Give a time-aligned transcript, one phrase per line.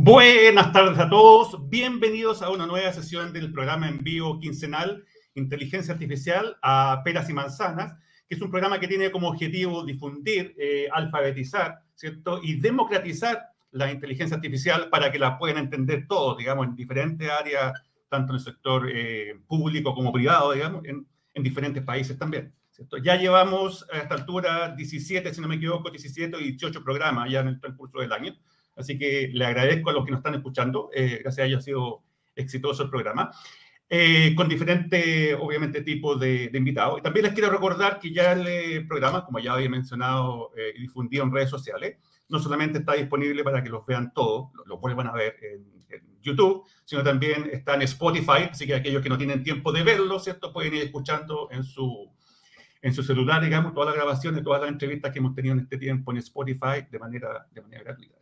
[0.00, 5.04] Buenas tardes a todos, bienvenidos a una nueva sesión del programa en vivo quincenal
[5.34, 7.96] Inteligencia Artificial a Peras y Manzanas,
[8.28, 12.38] que es un programa que tiene como objetivo difundir, eh, alfabetizar, ¿cierto?
[12.44, 17.72] Y democratizar la inteligencia artificial para que la puedan entender todos, digamos, en diferentes áreas,
[18.08, 22.54] tanto en el sector eh, público como privado, digamos, en, en diferentes países también.
[23.02, 27.40] Ya llevamos a esta altura 17, si no me equivoco, 17 o 18 programas ya
[27.40, 28.36] en el transcurso del año.
[28.78, 32.02] Así que le agradezco a los que nos están escuchando, eh, gracias a haya sido
[32.34, 33.30] exitoso el programa,
[33.90, 36.98] eh, con diferentes, obviamente, tipos de, invitados.
[36.98, 40.82] Y también les quiero recordar que ya el programa, como ya había mencionado eh, y
[40.82, 41.96] difundido en redes sociales,
[42.28, 45.84] no solamente está disponible para que los vean todos, lo, lo vuelvan a ver en,
[45.88, 49.82] en, YouTube, sino también está en Spotify, así que aquellos que no tienen tiempo de
[49.82, 50.52] verlo, ¿cierto?
[50.52, 52.12] Pueden ir escuchando en su,
[52.82, 55.78] en su celular, digamos, todas las grabaciones, todas las entrevistas que hemos tenido en este
[55.78, 58.17] tiempo en Spotify de manera, de manera gratuita.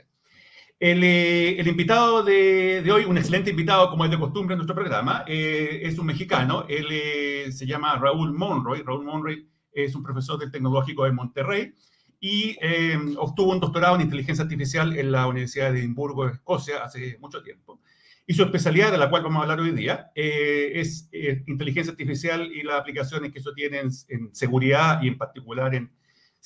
[0.79, 4.59] El, eh, el invitado de, de, hoy, un excelente invitado, como es de costumbre en
[4.59, 6.67] nuestro programa, eh, es un mexicano.
[6.69, 8.83] Él eh, se llama Raúl Monroy.
[8.83, 11.73] Raúl Monroy es un profesor del Tecnológico de Monterrey
[12.21, 17.19] y eh, obtuvo un doctorado en inteligencia artificial en la Universidad de Edimburgo, Escocia, hace
[17.21, 17.81] mucho tiempo.
[18.27, 21.93] Y su especialidad, de la cual vamos a hablar hoy día, eh, es eh, inteligencia
[21.93, 25.93] artificial y las aplicaciones que eso tiene en, en seguridad y en particular en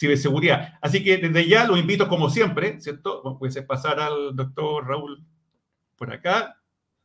[0.01, 0.79] ciberseguridad.
[0.81, 3.37] Así que desde ya lo invito, como siempre, ¿cierto?
[3.39, 5.23] Pues pasar al doctor Raúl
[5.97, 6.57] por acá.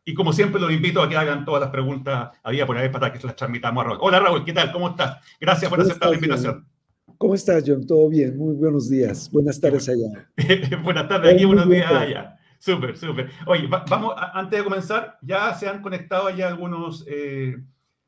[0.05, 3.11] Y como siempre, los invito a que hagan todas las preguntas había por ahí para
[3.11, 3.99] que se las transmitamos a Raúl.
[4.01, 4.71] Hola Raúl, ¿qué tal?
[4.71, 5.17] ¿Cómo estás?
[5.41, 6.53] Gracias por aceptar la invitación.
[6.53, 7.17] John?
[7.17, 7.85] ¿Cómo estás, John?
[7.85, 8.37] ¿Todo bien?
[8.37, 9.29] Muy buenos días.
[9.29, 10.29] Buenas tardes allá.
[10.83, 12.37] Buenas tardes aquí, buenos días allá.
[12.59, 13.29] Súper, súper.
[13.45, 17.05] Oye, va, vamos, a, antes de comenzar, ya se han conectado allá algunos...
[17.07, 17.57] Eh,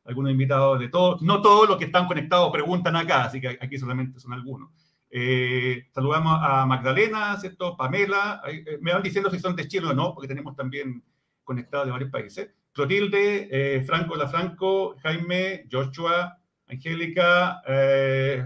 [0.08, 1.22] algunos invitados de todos.
[1.22, 4.69] No todos los que están conectados preguntan acá, así que aquí solamente son algunos.
[5.09, 7.75] Eh, saludamos a Magdalena, ¿cierto?
[7.75, 8.41] Pamela.
[8.47, 11.03] Eh, me van diciendo si son de Chile o no, porque tenemos también
[11.44, 12.50] conectados de varios países.
[12.72, 16.38] Clotilde, eh, Franco Lafranco, Jaime, Joshua,
[16.68, 18.45] Angélica, eh,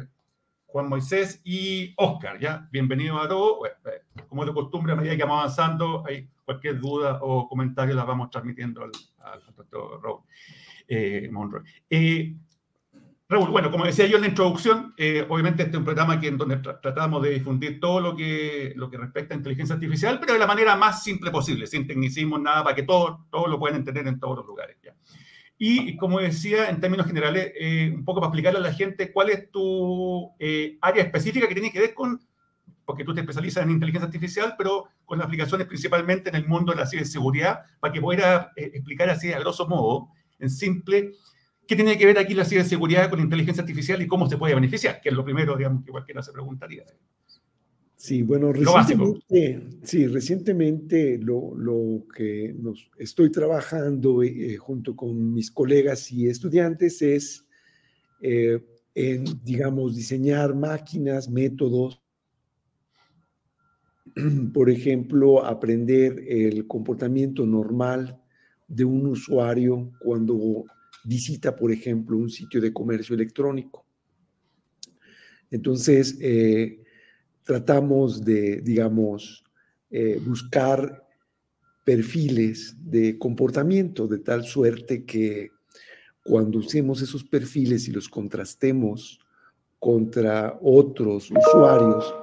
[0.65, 2.67] Juan Moisés y Oscar, ¿ya?
[2.71, 3.69] Bienvenidos a todos.
[4.29, 8.29] Como de costumbre, a medida que vamos avanzando, hay cualquier duda o comentario la vamos
[8.29, 10.21] transmitiendo al, al doctor Raúl
[10.91, 11.63] eh, Monroe.
[11.89, 12.35] Eh,
[13.29, 16.27] Raúl, bueno, como decía yo en la introducción, eh, obviamente este es un programa que,
[16.27, 20.19] en donde tra tratamos de difundir todo lo que, lo que respecta a inteligencia artificial,
[20.19, 23.57] pero de la manera más simple posible, sin tecnicismo, nada, para que todos todo lo
[23.57, 24.75] puedan entender en todos los lugares.
[24.83, 24.93] ¿ya?
[25.57, 29.29] Y como decía, en términos generales, eh, un poco para explicarle a la gente cuál
[29.29, 32.19] es tu eh, área específica que tiene que ver con,
[32.83, 36.79] porque tú te especializas en inteligencia artificial, pero con aplicaciones principalmente en el mundo de
[36.79, 40.09] la ciberseguridad, para que pueda eh, explicar así a grosso modo
[40.41, 41.13] en simple,
[41.67, 44.55] ¿qué tiene que ver aquí la ciberseguridad con la inteligencia artificial y cómo se puede
[44.55, 44.99] beneficiar?
[44.99, 46.83] Que es lo primero, digamos, que cualquiera se preguntaría.
[47.95, 55.51] Sí, bueno, recientemente, sí, recientemente lo, lo, que nos estoy trabajando eh, junto con mis
[55.51, 57.45] colegas y estudiantes es
[58.21, 58.59] eh,
[58.95, 62.01] en, digamos, diseñar máquinas, métodos,
[64.53, 68.20] por ejemplo, aprender el comportamiento normal
[68.71, 70.65] de un usuario cuando
[71.03, 73.85] visita, por ejemplo, un sitio de comercio electrónico.
[75.49, 76.81] Entonces, eh,
[77.43, 79.43] tratamos de, digamos,
[79.89, 81.05] eh, buscar
[81.83, 85.49] perfiles de comportamiento de tal suerte que
[86.23, 89.19] cuando usemos esos perfiles y los contrastemos
[89.79, 92.13] contra otros usuarios,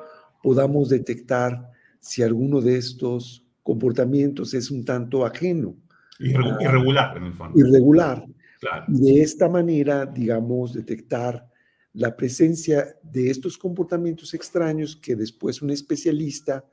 [0.42, 5.76] podamos detectar si alguno de estos comportamientos es un tanto ajeno
[6.18, 7.58] Irregular, en el fondo.
[7.58, 8.24] Irregular.
[8.60, 8.84] Claro.
[8.88, 11.48] De esta manera, digamos, detectar
[11.94, 16.64] la presencia de estos comportamientos extraños que después un especialista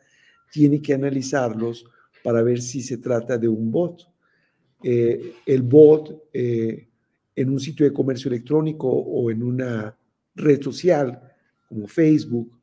[0.52, 1.86] tiene que analizarlos
[2.24, 4.08] para ver si se trata de un bot.
[4.84, 6.88] Eh, el bot eh,
[7.36, 9.96] en un sitio de comercio electrónico o en una
[10.36, 11.22] red social
[11.68, 12.60] como Facebook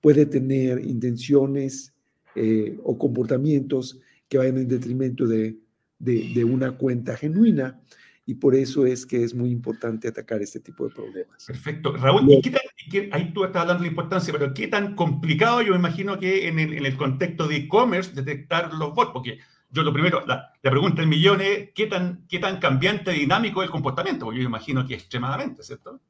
[0.00, 1.94] puede tener intenciones
[2.34, 5.58] eh, o comportamientos que vayan en detrimento de
[6.00, 7.80] de, de, una cuenta genuina
[8.26, 11.44] y por eso es que es muy importante atacar este tipo de problemas.
[11.46, 11.96] Perfecto.
[11.96, 15.62] Raúl, ¿y qué tan, qué, ahí tú estás hablando de importancia, pero qué tan complicado
[15.62, 19.10] yo me imagino que en el, en el contexto de e-commerce detectar los bots?
[19.12, 19.38] Porque
[19.70, 23.62] yo lo primero, la, la pregunta en millones es, ¿qué tan, ¿qué tan cambiante, dinámico
[23.62, 24.26] es el comportamiento?
[24.26, 26.00] Porque yo imagino que extremadamente, ¿cierto?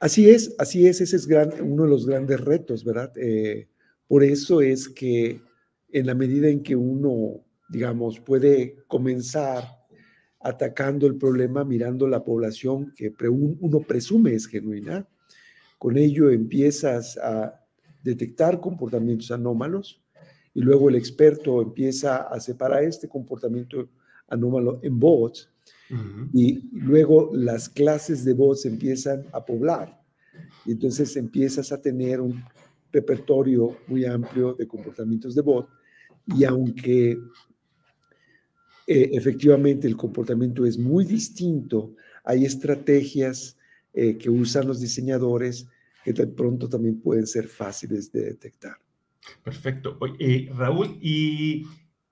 [0.00, 3.12] Así es, así es, ese es gran, uno de los grandes retos, ¿verdad?
[3.16, 3.68] Eh,
[4.08, 5.40] por eso es que
[5.92, 9.64] en la medida en que uno digamos, puede comenzar
[10.38, 15.08] atacando el problema mirando la población que uno presume es genuina.
[15.78, 17.58] Con ello empiezas a
[18.02, 20.02] detectar comportamientos anómalos
[20.52, 23.88] y luego el experto empieza a separar este comportamiento
[24.28, 25.48] anómalo en bots
[26.32, 29.98] y luego las clases de bots empiezan a poblar.
[30.66, 32.42] Y entonces empiezas a tener un
[32.92, 35.68] repertorio muy amplio de comportamientos de bot
[36.26, 37.18] y aunque
[38.92, 41.94] eh, efectivamente el comportamiento es muy distinto,
[42.24, 43.56] hay estrategias
[43.94, 45.66] eh, que usan los diseñadores
[46.04, 48.76] que de pronto también pueden ser fáciles de detectar.
[49.42, 49.96] Perfecto.
[50.00, 51.64] Oye, Raúl, y,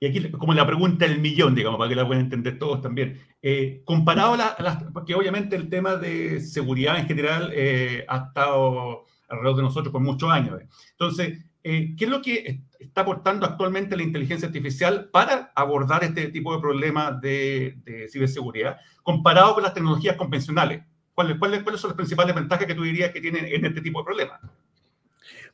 [0.02, 3.18] aquí como la pregunta del millón, digamos, para que la puedan entender todos también.
[3.42, 9.04] Eh, comparado a las, porque obviamente el tema de seguridad en general eh, ha estado
[9.28, 10.60] alrededor de nosotros por muchos años.
[10.92, 16.28] Entonces, eh, ¿qué es lo que está aportando actualmente la inteligencia artificial para abordar este
[16.28, 20.82] tipo de problemas de, de ciberseguridad comparado con las tecnologías convencionales?
[21.14, 24.00] ¿Cuáles, ¿Cuáles, cuáles, son las principales ventajas que tú dirías que tienen en este tipo
[24.00, 24.40] de problemas?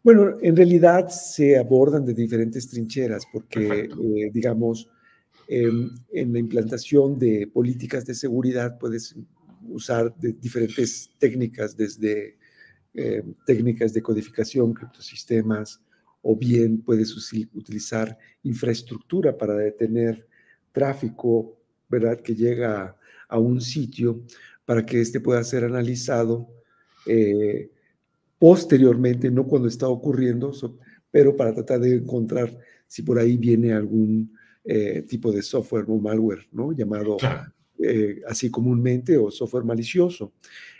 [0.02, 4.88] Bueno, en realidad se abordan de diferentes trincheras porque, eh, digamos,
[5.48, 5.68] eh,
[6.12, 9.16] en la implantación de políticas de seguridad puedes
[9.68, 12.36] usar de diferentes técnicas, desde
[12.94, 15.80] eh, técnicas de codificación, criptosistemas,
[16.28, 17.16] o bien puedes
[17.54, 20.26] utilizar infraestructura para detener
[20.72, 21.56] tráfico,
[21.88, 22.96] ¿verdad?, que llega
[23.28, 24.22] a un sitio
[24.64, 26.48] para que éste pueda ser analizado
[27.06, 27.70] eh,
[28.40, 30.52] posteriormente, no cuando está ocurriendo,
[31.12, 32.58] pero para tratar de encontrar
[32.88, 36.72] si por ahí viene algún eh, tipo de software o malware, ¿no?
[36.72, 37.18] Llamado
[37.78, 40.32] eh, así comúnmente o software malicioso.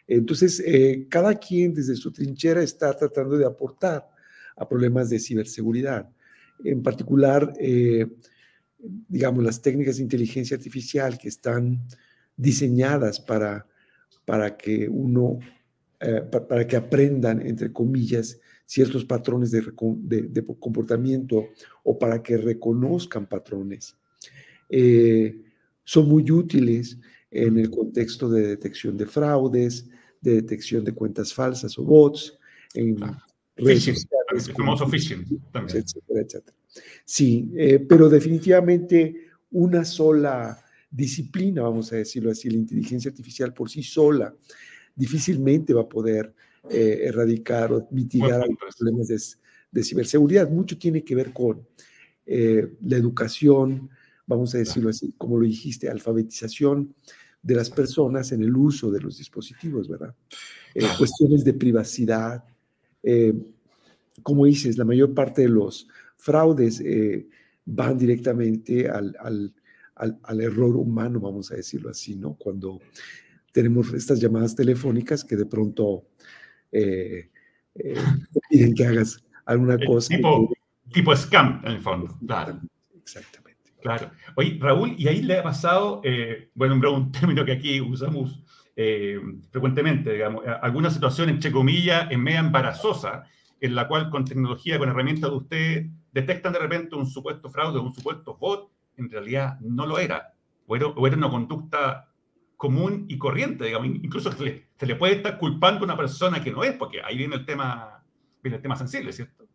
[0.09, 4.16] Entonces, eh, cada quien desde su trinchera está tratando de aportar
[4.57, 6.11] a problemas de ciberseguridad.
[6.65, 7.53] En particular,
[9.09, 11.83] digamos, las técnicas de inteligencia artificial que están
[12.37, 13.67] diseñadas para,
[14.25, 15.39] para que uno
[15.99, 19.63] eh, para que aprendan, entre comillas, ciertos patrones de,
[20.61, 21.47] comportamiento
[21.85, 23.97] o para que reconozcan patrones.
[24.69, 25.41] Eh,
[25.85, 26.99] son muy útiles
[27.31, 29.89] en el contexto de detección de fraudes,
[30.21, 32.39] de detección de cuentas falsas o bots,
[32.75, 32.97] en
[33.57, 35.79] redes el famoso phishing también.
[35.79, 36.57] Etcétera, etcétera.
[37.05, 43.71] Sí, eh, pero definitivamente una sola disciplina, vamos a decirlo así, la inteligencia artificial por
[43.71, 44.35] sí sola,
[44.95, 46.35] difícilmente va a poder
[46.71, 50.51] eh, erradicar o mitigar los problemas de, ciberseguridad.
[50.51, 51.67] Mucho tiene que ver con
[52.25, 53.91] eh, la educación,
[54.27, 56.95] vamos a decirlo así, como lo dijiste, alfabetización
[57.43, 60.15] de las personas en el uso de los dispositivos, ¿verdad?
[60.75, 62.43] Eh, cuestiones de privacidad.
[64.23, 66.83] Como dices, la mayor parte de los fraudes
[67.65, 69.53] van directamente al, al,
[69.97, 72.35] al, error humano, vamos a decirlo así, ¿no?
[72.35, 72.81] Cuando
[73.53, 76.05] tenemos estas llamadas telefónicas que de pronto
[76.71, 77.31] eh,
[77.75, 77.95] eh,
[78.51, 80.15] piden que hagas alguna cosa.
[80.15, 80.53] Tipo,
[80.93, 82.61] tipo scam, en el fondo, claro.
[82.95, 83.73] Exactamente.
[83.81, 84.11] Claro.
[84.37, 88.45] Oye, Raúl, ¿y ahí le ha pasado, eh, bueno, un término que aquí usamos
[88.79, 89.19] eh,
[89.51, 93.25] frecuentemente, digamos, alguna situación, entre comillas, en media embarazosa,
[93.59, 97.81] en la cual con tecnología, con herramientas de usted, detectan de repente un supuesto fraude,
[97.81, 100.35] un supuesto bot, en realidad no lo era,
[100.67, 102.13] o era, o era una conducta
[102.57, 103.89] común y corriente, digamos.
[103.89, 107.01] Incluso se le, se le, puede estar culpando a una persona que no es, porque
[107.03, 108.05] ahí viene el tema,
[108.43, 109.47] viene el tema sensible, ¿cierto?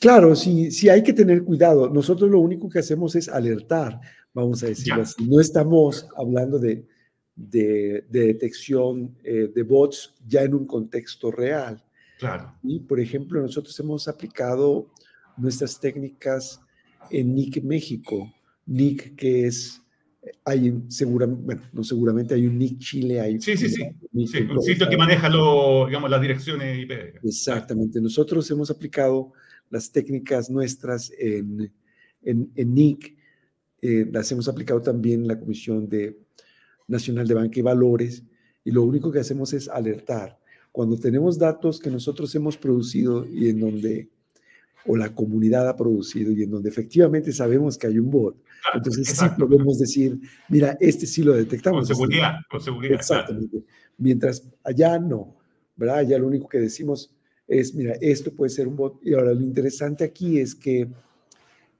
[0.00, 1.88] Claro, sí, sí hay que tener cuidado.
[1.88, 4.00] Nosotros lo único que hacemos es alertar,
[4.34, 5.24] vamos a decirlo así.
[5.28, 6.84] No estamos hablando de,
[7.34, 11.82] de, detección eh, de bots ya en un contexto real.
[12.18, 12.54] Claro.
[12.62, 14.90] Y, por ejemplo, nosotros hemos aplicado
[15.36, 16.60] nuestras técnicas
[17.10, 18.32] en NIC México.
[18.66, 19.82] NIC, que es
[20.44, 23.82] hay seguramente, bueno, no seguramente hay un NIC Chile, hay sí, sí, sí,
[24.26, 26.92] sí un sitio que maneja lo, digamos, las direcciones IP.
[27.24, 29.32] Exactamente, nosotros hemos aplicado
[29.70, 31.72] las técnicas nuestras en,
[32.22, 33.16] en, en NIC,
[33.80, 36.16] eh, las hemos aplicado también en la Comisión de,
[36.88, 38.22] Nacional de Banca y Valores,
[38.64, 40.38] y lo único que hacemos es alertar.
[40.70, 44.08] Cuando tenemos datos que nosotros hemos producido y en donde
[44.86, 48.36] o la comunidad ha producido y en donde efectivamente sabemos que hay un bot.
[48.74, 51.86] Entonces sí podemos decir, mira, este sí lo detectamos.
[51.86, 52.94] Con seguridad, con seguridad.
[52.94, 53.62] Exactamente.
[53.98, 55.36] Mientras allá no,
[55.76, 55.98] ¿verdad?
[55.98, 57.14] Allá lo único que decimos
[57.46, 58.98] es, mira, esto puede ser un bot.
[59.04, 60.88] Y ahora lo interesante aquí es que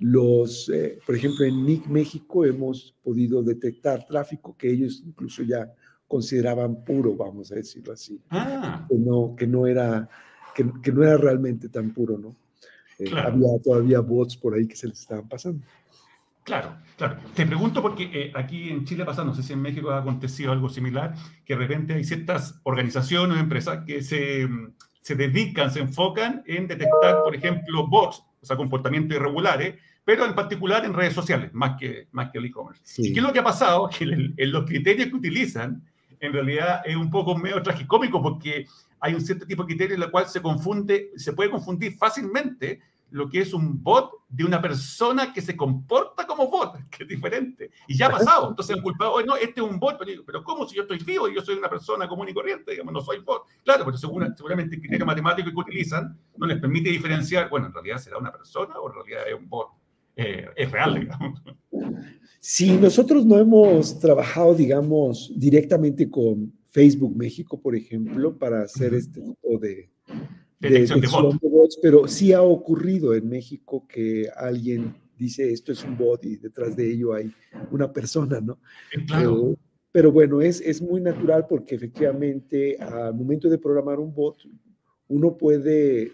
[0.03, 5.73] los, eh, por ejemplo, en NIC México hemos podido detectar tráfico que ellos incluso ya
[6.09, 8.21] consideraban puro, vamos a decirlo así.
[8.31, 8.85] Ah.
[8.89, 10.09] Que, no, que, no era,
[10.55, 12.35] que, que no era realmente tan puro, ¿no?
[12.99, 15.65] Eh, había todavía bots por ahí que se les estaban pasando.
[16.45, 17.19] Claro, claro.
[17.35, 20.51] Te pregunto porque eh, aquí en Chile pasa, no sé si en México ha acontecido
[20.51, 24.49] algo similar, que de repente hay ciertas organizaciones o empresas que se,
[25.01, 30.35] se dedican, se enfocan en detectar, por ejemplo, bots o sea, comportamientos irregulares, pero en
[30.35, 32.83] particular en redes sociales, más que, más que el e-commerce.
[32.99, 33.89] ¿Y qué es lo que ha pasado?
[33.99, 35.83] Que en los criterios que utilizan,
[36.21, 38.67] en realidad es un poco medio tragicómico porque
[39.01, 42.81] hay un cierto tipo de criterio en el cual se confunde, se puede confundir fácilmente
[43.11, 47.09] lo que es un bot de una persona que se comporta como bot, que es
[47.09, 47.71] diferente.
[47.87, 48.51] Y ya ha pasado.
[48.51, 51.35] Entonces han culpado, no, este es un bot, pero, ¿cómo si yo estoy vivo y
[51.35, 52.73] yo soy una persona común y corriente?
[52.73, 53.45] Digamos, no soy bot.
[53.65, 57.99] Claro, pero seguramente el criterio matemático que utilizan no les permite diferenciar, bueno, en realidad
[57.99, 59.82] será una persona o en realidad es un bot.
[60.17, 61.43] Eh, es real, digamos.
[62.41, 69.21] Si nosotros no hemos trabajado, digamos, directamente con Facebook México, por ejemplo, para hacer este
[69.21, 69.91] tipo de,
[70.59, 75.97] detección de, bots, pero sí ha ocurrido en México que alguien dice esto es un
[75.97, 77.33] bot y detrás de ello hay
[77.71, 78.59] una persona, ¿no?
[79.07, 79.57] Claro.
[79.93, 84.39] pero bueno, es, es muy natural porque efectivamente al momento de programar un bot,
[85.09, 86.11] uno puede,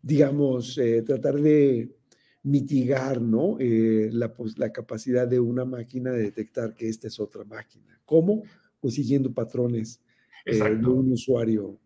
[0.00, 1.90] digamos, eh, tratar de
[2.46, 3.56] mitigar, ¿no?
[3.58, 8.00] Eh, la, pues, la capacidad de una máquina de detectar que esta es otra máquina.
[8.04, 8.44] ¿Cómo?
[8.80, 10.00] Pues siguiendo patrones
[10.44, 11.76] eh, de un usuario,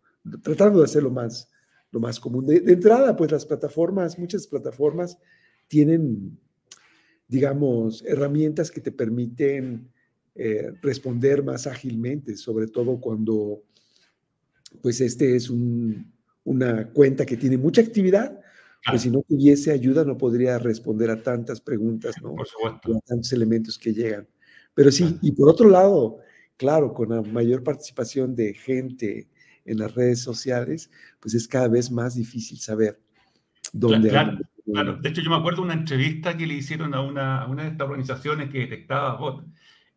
[0.43, 1.51] tratando de hacerlo más,
[1.91, 2.47] lo más común.
[2.47, 5.17] De, entrada, pues las plataformas, muchas plataformas
[5.67, 6.39] tienen,
[7.27, 9.89] digamos, herramientas que te permiten
[10.35, 13.63] eh, responder más ágilmente, sobre todo cuando,
[14.83, 18.41] pues este es una cuenta que tiene mucha actividad,
[18.89, 22.35] pues si no tuviese ayuda no podría responder a tantas preguntas, ¿no?
[22.35, 22.97] Por supuesto.
[22.97, 24.27] A tantos elementos que llegan.
[24.75, 26.19] Pero sí, y por otro lado,
[26.57, 29.29] claro, con la mayor participación de gente
[29.65, 33.01] en las redes sociales, pues es cada vez más difícil saber
[33.73, 34.09] dónde...
[34.09, 34.97] Claro, claro.
[34.97, 37.87] De hecho, yo me acuerdo una entrevista que le hicieron a una, una de estas
[37.87, 39.45] organizaciones que detectaba bots.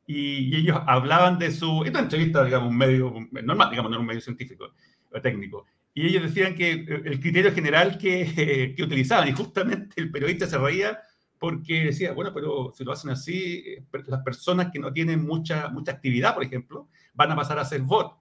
[0.05, 1.83] Y, ellos hablaban de su...
[1.85, 3.13] Esta entrevista, digamos, un medio
[3.43, 4.73] normal, digamos, no un medio científico
[5.11, 5.65] o técnico.
[5.93, 10.57] Y ellos decían que el criterio general que, que utilizaban, y justamente el periodista se
[10.57, 10.99] reía
[11.43, 15.67] porque decía, bueno, pero si lo hacen así, eh, las personas que no tienen mucha,
[15.67, 18.15] mucha actividad, por ejemplo, van a pasar a ser bot.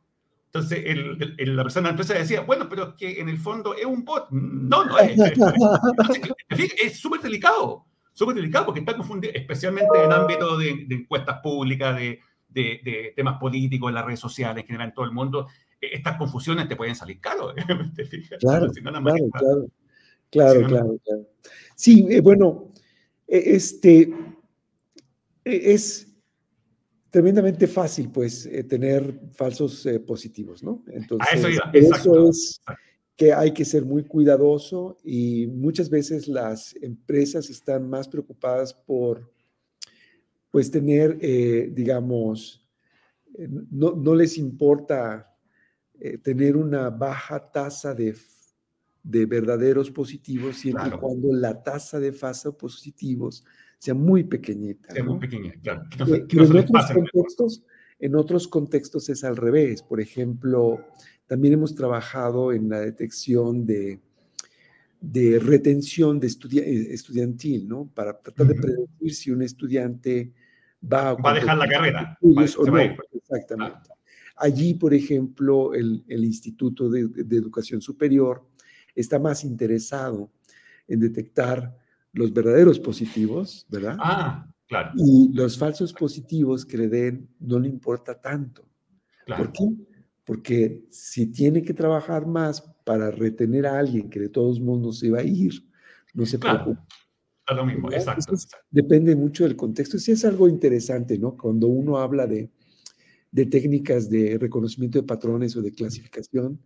[0.47, 3.77] Entonces, el, la persona de la empresa decía, bueno, pero es que en el fondo
[3.77, 4.27] es un bot.
[4.33, 5.17] No, no es.
[6.51, 12.19] es súper delicado, súper delicado porque está confundido, especialmente en ámbito de, encuestas públicas, de,
[12.49, 15.47] de, temas políticos, en las redes sociales, en general, en todo el mundo.
[15.83, 17.55] E, estas confusiones te pueden salir caros.
[18.41, 19.69] Claro, claro,
[20.31, 21.29] claro, claro, claro,
[21.77, 22.73] Sí, eh, bueno,
[23.27, 24.11] e, este
[25.45, 26.13] e, es
[27.13, 30.83] tremendamente fácil, pues, eh, tener falsos eh, positivos, ¿no?
[30.87, 31.29] Entonces,
[31.75, 32.63] eso, es
[33.15, 39.31] que hay que ser muy cuidadoso y muchas veces las empresas están más preocupadas por,
[40.51, 42.67] pues, tener, eh, digamos,
[43.71, 45.32] no, no, les importa
[46.23, 48.15] tener una baja tasa de,
[49.03, 53.45] de verdaderos positivos siempre y cuando la tasa de falsos positivos
[53.79, 54.95] sea muy pequeñita.
[54.95, 55.83] Sea muy pequeña, claro.
[55.99, 57.63] en, otros contextos,
[57.99, 59.83] en otros contextos es al revés.
[59.83, 60.87] Por ejemplo,
[61.27, 64.01] también hemos trabajado en la detección de,
[65.01, 67.91] de retención de eh, estudiantil, ¿no?
[67.93, 70.33] Para tratar de predecir si un estudiante
[70.81, 72.19] va a, va a dejar la carrera.
[72.21, 72.97] o no.
[73.13, 73.91] Exactamente.
[74.43, 78.45] Allí, por ejemplo, el, el Instituto de, de, Educación Superior
[78.93, 80.33] está más interesado
[80.89, 81.79] en detectar
[82.13, 83.97] los verdaderos positivos, ¿verdad?
[84.01, 84.91] Ah, claro.
[84.97, 88.69] Y los falsos positivos que le den no le importa tanto.
[89.27, 89.45] Claro.
[89.45, 89.69] ¿Por qué?
[90.25, 95.11] Porque si tiene que trabajar más para retener a alguien que de todos modos se
[95.13, 95.53] va a ir,
[96.15, 96.65] no se claro.
[96.65, 96.87] preocupa.
[97.49, 98.35] Es lo mismo, exacto,
[98.73, 100.01] Depende mucho del contexto.
[100.01, 101.37] Sí es algo interesante, ¿no?
[101.37, 102.51] Cuando uno habla de,
[103.33, 106.61] de técnicas de reconocimiento de patrones o de clasificación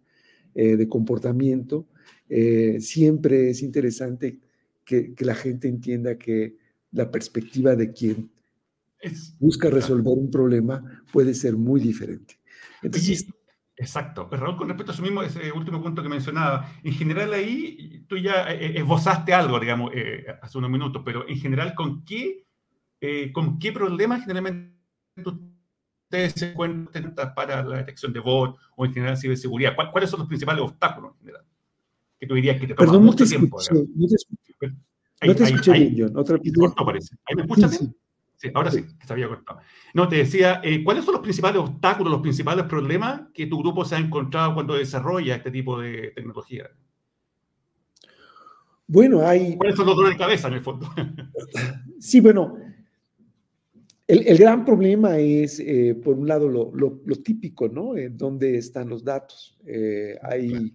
[0.54, 1.86] eh, de comportamiento,
[2.28, 4.40] eh, siempre es interesante
[4.84, 6.56] que, la gente entienda que
[6.92, 8.30] la perspectiva de quien
[9.38, 12.38] busca resolver un problema puede ser muy diferente.
[12.82, 13.26] Entonces,
[13.78, 14.28] Exacto.
[14.30, 18.16] Raúl, con respecto a eso mismo, ese último punto que mencionaba, en general ahí tú
[18.16, 22.46] ya eh, eh, esbozaste algo, digamos, eh, hace unos minutos, pero en general, ¿con qué,
[23.32, 24.74] ¿con qué problemas generalmente
[26.06, 29.74] ustedes se encuentran para la detección de bot o en general ciberseguridad?
[29.92, 31.44] ¿Cuáles son los principales obstáculos en general?
[32.18, 33.58] Que tú dirías que te toma mucho tiempo.
[35.22, 36.16] No te escuché bien, John.
[36.16, 37.16] Otra corto parece.
[37.26, 37.96] ¿Ahí me escuchas bien?
[38.36, 39.60] Sí, ahora sí, que se había cortado.
[39.94, 43.82] No, te decía, eh, ¿cuáles son los principales obstáculos, los principales problemas que tu grupo
[43.86, 46.68] se ha encontrado cuando desarrolla este tipo de tecnología?
[48.86, 49.56] Bueno, hay...
[49.56, 50.86] ¿Cuáles son los dolores de cabeza en el fondo?
[51.98, 52.58] sí, bueno,
[54.08, 57.94] el, gran problema es, eh, por un lado, lo, lo, típico, ¿no?
[58.10, 59.58] ¿Dónde están los datos?
[59.66, 60.72] Eh, hay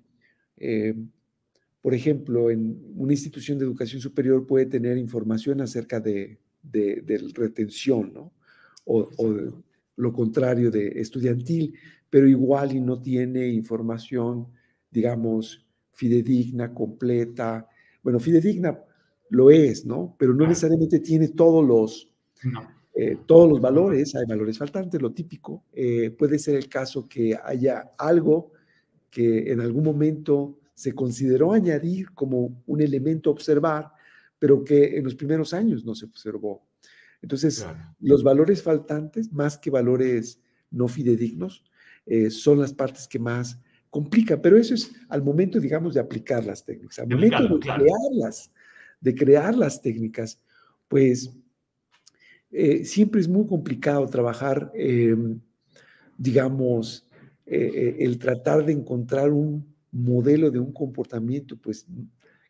[1.81, 8.13] por ejemplo, en una institución de educación superior puede tener información acerca de, de, retención,
[8.13, 8.31] ¿no?
[8.85, 9.63] O, o,
[9.95, 11.75] lo contrario de estudiantil,
[12.09, 14.47] pero igual y no tiene información,
[14.89, 17.67] digamos, fidedigna, completa.
[18.03, 18.79] Bueno, fidedigna
[19.29, 20.15] lo es, ¿no?
[20.19, 22.11] Pero no necesariamente tiene todos los,
[22.93, 25.65] eh, todos los valores, hay valores faltantes, lo típico.
[25.73, 28.51] Eh, puede ser el caso que haya algo
[29.09, 33.91] que en algún momento se consideró añadir como un elemento a observar,
[34.39, 36.65] pero que en los primeros años no se observó.
[37.21, 37.65] Entonces,
[37.99, 41.63] los valores faltantes, más que valores no fidedignos,
[42.05, 43.59] eh, son las partes que más
[43.91, 48.51] complican, pero eso es al momento, digamos, de aplicar las técnicas, al momento de crearlas,
[48.99, 50.41] de crear las técnicas,
[50.87, 51.29] pues
[52.51, 55.39] eh, siempre es muy complicado trabajar, em,
[56.17, 57.07] digamos,
[57.45, 61.85] eh, el tratar de encontrar un modelo de un comportamiento, pues,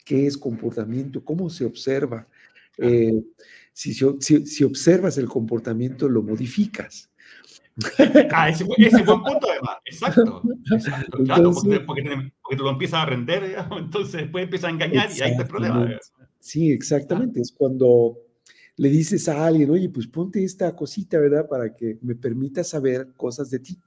[0.06, 1.24] ¿qué es comportamiento?
[1.24, 2.28] ¿Cómo se observa?
[3.74, 7.10] Si, si, observas el comportamiento, lo modificas.
[8.32, 10.42] Ah, ese, ese buen punto además, exacto.
[11.24, 11.52] claro,
[11.86, 15.90] porque, tú lo empiezas a aprender, entonces después empieza a engañar y ahí el problema.
[16.40, 17.40] Sí, exactamente.
[17.40, 18.18] Es cuando
[18.82, 21.48] le dices a alguien, oye, pues ponte esta cosita, ¿verdad?
[21.48, 23.78] Para que me permita saber cosas de ti.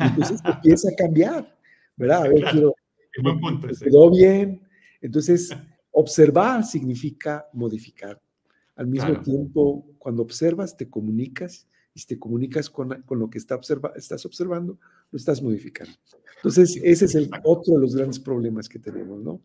[0.00, 1.56] Y entonces empieza a cambiar,
[1.96, 2.24] ¿verdad?
[2.24, 2.74] A ver, quiero,
[3.22, 4.60] buen punto quedó bien.
[5.00, 5.50] Entonces,
[5.92, 8.20] observar significa modificar.
[8.74, 13.38] Al mismo tiempo, cuando observas, te comunicas y si te comunicas con, con lo que
[13.38, 14.80] está observa, estás observando,
[15.12, 15.94] lo estás modificando.
[16.38, 19.40] Entonces, ese es el otro de los grandes problemas que tenemos, ¿no?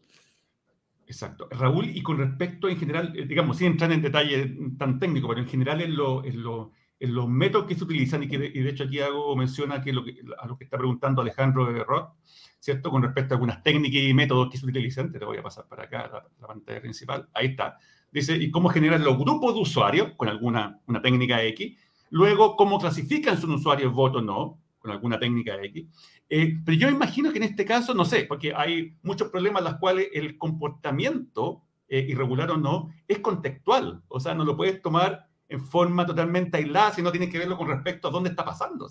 [1.10, 1.48] Exacto.
[1.50, 5.42] Raúl, y con respecto en general, eh, digamos, sin entrar en detalle tan técnico, pero
[5.42, 8.70] en general en, lo, en, lo, en los métodos que se utilizan, y que de,
[8.70, 12.12] hecho aquí hago menciona que, lo que a lo que está preguntando Alejandro de Roth,
[12.60, 12.92] ¿cierto?
[12.92, 15.86] Con respecto a algunas técnicas y métodos que se utilizan, te voy a pasar para
[15.86, 17.80] acá, la, la pantalla principal, ahí está.
[18.12, 21.76] Dice, ¿y cómo generan los grupos de usuarios con alguna una técnica X?
[22.12, 24.60] Luego, ¿cómo clasifican si un usuario es voto no?
[24.78, 25.88] Con alguna técnica X.
[26.30, 29.72] Eh, pero yo imagino que en este caso, no sé, porque hay muchos problemas en
[29.72, 34.04] los cuales el comportamiento, eh, irregular o no, es contextual.
[34.08, 37.58] O sea, no lo puedes tomar en forma totalmente aislada, si no tiene que verlo
[37.58, 38.88] con respecto a dónde está pasando.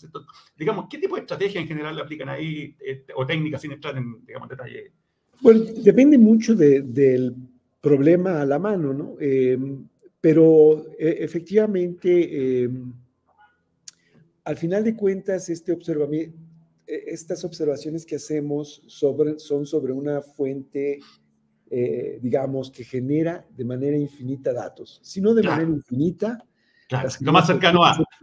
[0.56, 3.96] Digamos, ¿qué tipo de estrategia en general le aplican ahí, eh, o técnicas sin entrar
[3.96, 4.92] en, digamos, detalle?
[5.40, 7.36] Bueno, depende mucho del
[7.80, 9.14] problema a la mano, ¿no?
[9.20, 9.86] Em,
[10.20, 12.92] pero e, efectivamente, em,
[14.44, 16.36] al final de cuentas, este observamiento,
[16.88, 21.00] estas observaciones que hacemos sobre, son sobre una fuente,
[21.70, 24.98] eh, digamos, que genera de manera infinita datos.
[25.02, 26.44] Si no de manera infinita,
[26.88, 27.94] Claro, lo más cercano a.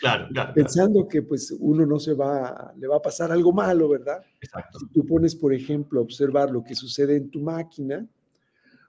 [0.00, 3.88] claro, claro, Pensando que pues uno no se va, le va a pasar algo malo,
[3.88, 4.22] ¿verdad?
[4.40, 4.78] Exacto.
[4.78, 8.06] Si tú pones, por ejemplo, observar lo que sucede en tu máquina,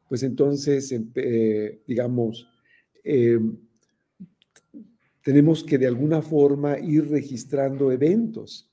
[0.08, 2.48] pues entonces, eh, digamos,
[3.04, 3.40] eh,
[5.24, 8.70] tenemos que de alguna forma ir registrando eventos.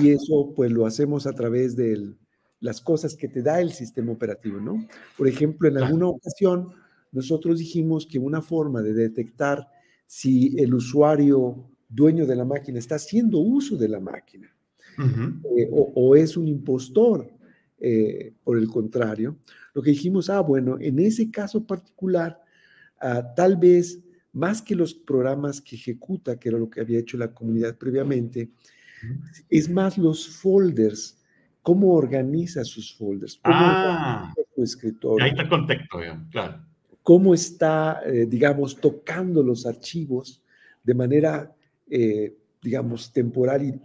[0.00, 2.14] Y eso pues lo hacemos a través de
[2.60, 4.86] las cosas que te da el sistema operativo, ¿no?
[5.16, 6.72] Por ejemplo, en alguna ocasión
[7.12, 9.68] nosotros dijimos que una forma de detectar
[10.06, 14.52] si el usuario dueño de la máquina está haciendo uso de la máquina
[15.56, 17.30] eh, o, es un impostor,
[18.42, 19.36] por el contrario,
[19.76, 22.42] lo que dijimos, ah, bueno, en ese caso particular,
[22.98, 24.00] ah, tal vez
[24.32, 28.52] más que los programas que ejecuta, que era lo que había hecho la comunidad previamente,
[29.48, 31.18] es más los folders,
[31.62, 35.24] cómo organiza sus folders, cómo ah, su escritorio.
[35.24, 35.98] Ahí está el contexto,
[36.30, 36.64] claro.
[37.02, 40.42] Cómo está, eh, digamos, tocando los archivos
[40.82, 41.54] de manera,
[41.88, 43.80] eh, digamos, temporal y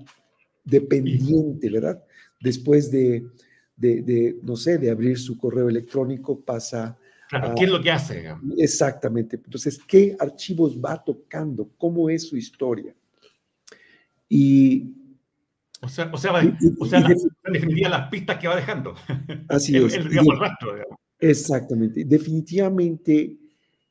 [0.64, 2.04] dependiente, ¿verdad?
[2.40, 3.26] Después de
[3.82, 6.98] de, no sé, de abrir su correo electrónico, pasa...
[7.30, 8.30] Claro, ¿qué es lo que hace?
[8.58, 9.38] Exactamente.
[9.38, 11.70] Entonces, ¿qué archivos va tocando?
[11.78, 12.94] ¿Cómo es su historia?
[14.30, 14.98] Y...
[15.82, 16.32] O sea, o sea,
[16.80, 18.94] o sea en definitiva, las pistas que va dejando.
[19.50, 19.94] Así es.
[19.96, 20.74] El, rastro,
[21.20, 22.06] Exactamente.
[22.06, 23.38] Definitivamente,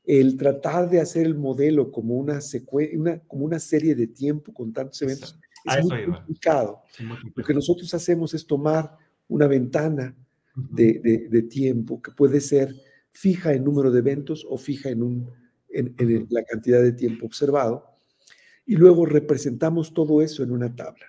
[0.05, 2.39] el tratar de hacer el modelo como una,
[2.95, 6.81] una, como una serie de tiempo con tantos eventos es muy complicado.
[7.35, 10.15] Lo que nosotros hacemos es tomar una ventana
[10.55, 12.73] de, tiempo que puede ser
[13.11, 15.29] fija en número de eventos o fija en, un,
[15.69, 17.85] en, la cantidad de tiempo observado.
[18.65, 21.05] Y luego representamos todo eso en una tabla.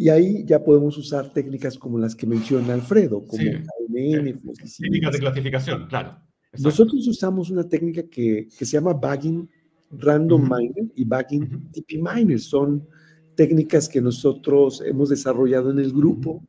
[0.00, 4.82] Y ahí ya podemos usar técnicas como las que menciona Alfredo, como sí.
[4.82, 6.20] técnicas de clasificación, claro.
[6.56, 9.50] Nosotros usamos una técnica que, se llama Bagging
[9.90, 12.38] Random Miner y Bagging TP Miner.
[12.38, 12.86] Son
[13.34, 16.46] técnicas que nosotros hemos desarrollado en el grupo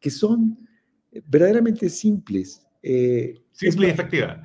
[0.00, 0.58] que son
[1.28, 2.66] verdaderamente simples.
[2.82, 4.42] Eh, Simple y efectiva.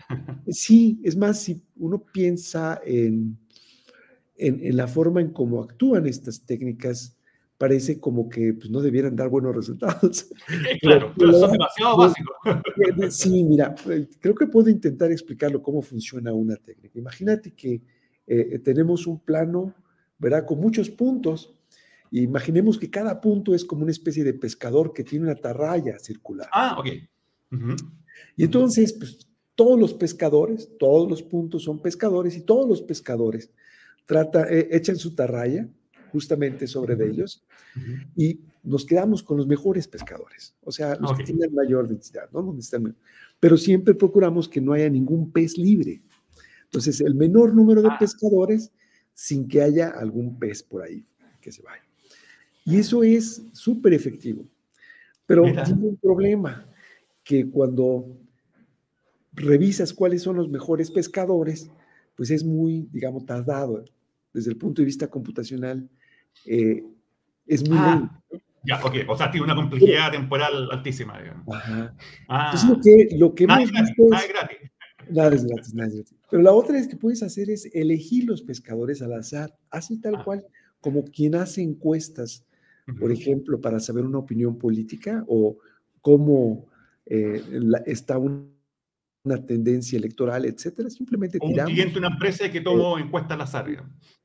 [0.49, 3.35] Sí, es más, si uno piensa en,
[4.35, 7.16] en, la forma en cómo actúan estas técnicas,
[7.57, 10.29] parece como que pues, no debieran dar buenos resultados.
[10.81, 12.35] Claro, pero, son demasiado básicos.
[13.11, 16.99] Sí, mira, eh, creo que puedo intentar explicarlo cómo funciona una técnica.
[16.99, 17.81] Imagínate que
[18.27, 19.73] eh, tenemos un plano,
[20.17, 20.45] ¿verdad?
[20.45, 21.53] Con muchos puntos.
[22.11, 26.47] Imaginemos que cada punto es como una especie de pescador que tiene una atarraya circular.
[26.53, 26.87] Ah, ok.
[28.35, 33.51] Y entonces, pues, todos los pescadores, todos los puntos son pescadores y todos los pescadores
[34.05, 35.67] trata, eh, echan su tarraya
[36.11, 37.43] justamente sobre de ellos
[38.15, 42.55] y nos quedamos con los mejores pescadores, o sea, los que tienen mayor densidad, ¿no?
[43.39, 46.01] Pero siempre procuramos que no haya ningún pez libre.
[46.65, 47.97] Entonces, el menor número de ah.
[47.99, 48.71] pescadores
[49.13, 51.05] sin que haya algún pez por ahí
[51.39, 51.83] que se vaya.
[52.65, 54.45] Y eso es súper efectivo.
[55.25, 56.67] Pero tiene un problema,
[57.27, 58.17] que cuando
[59.33, 61.69] revisas cuáles son los mejores pescadores,
[62.15, 63.83] pues es muy, digamos, tardado
[64.33, 65.89] desde el punto de vista computacional.
[66.45, 66.83] Eh,
[67.45, 68.21] es muy ah,
[68.63, 68.95] Ya, ok.
[69.07, 71.55] O sea, tiene una complejidad temporal altísima, digamos.
[71.55, 71.95] Ajá.
[72.27, 72.51] Ah.
[72.53, 74.57] Entonces, lo que, lo que nada hemos visto es, nada es gratis.
[75.09, 76.15] Nada es gratis, nada es gratis.
[76.29, 80.15] Pero la otra es que puedes hacer es elegir los pescadores al azar, así tal
[80.15, 80.23] ah.
[80.23, 80.45] cual,
[80.81, 82.45] como quien hace encuestas,
[82.99, 85.57] por ejemplo, para saber una opinión política o
[86.01, 86.67] cómo
[87.05, 87.43] eh,
[87.85, 90.89] está una tendencia electoral, etcétera.
[90.89, 93.65] Simplemente un cliente, una empresa que tomó encuesta al azar,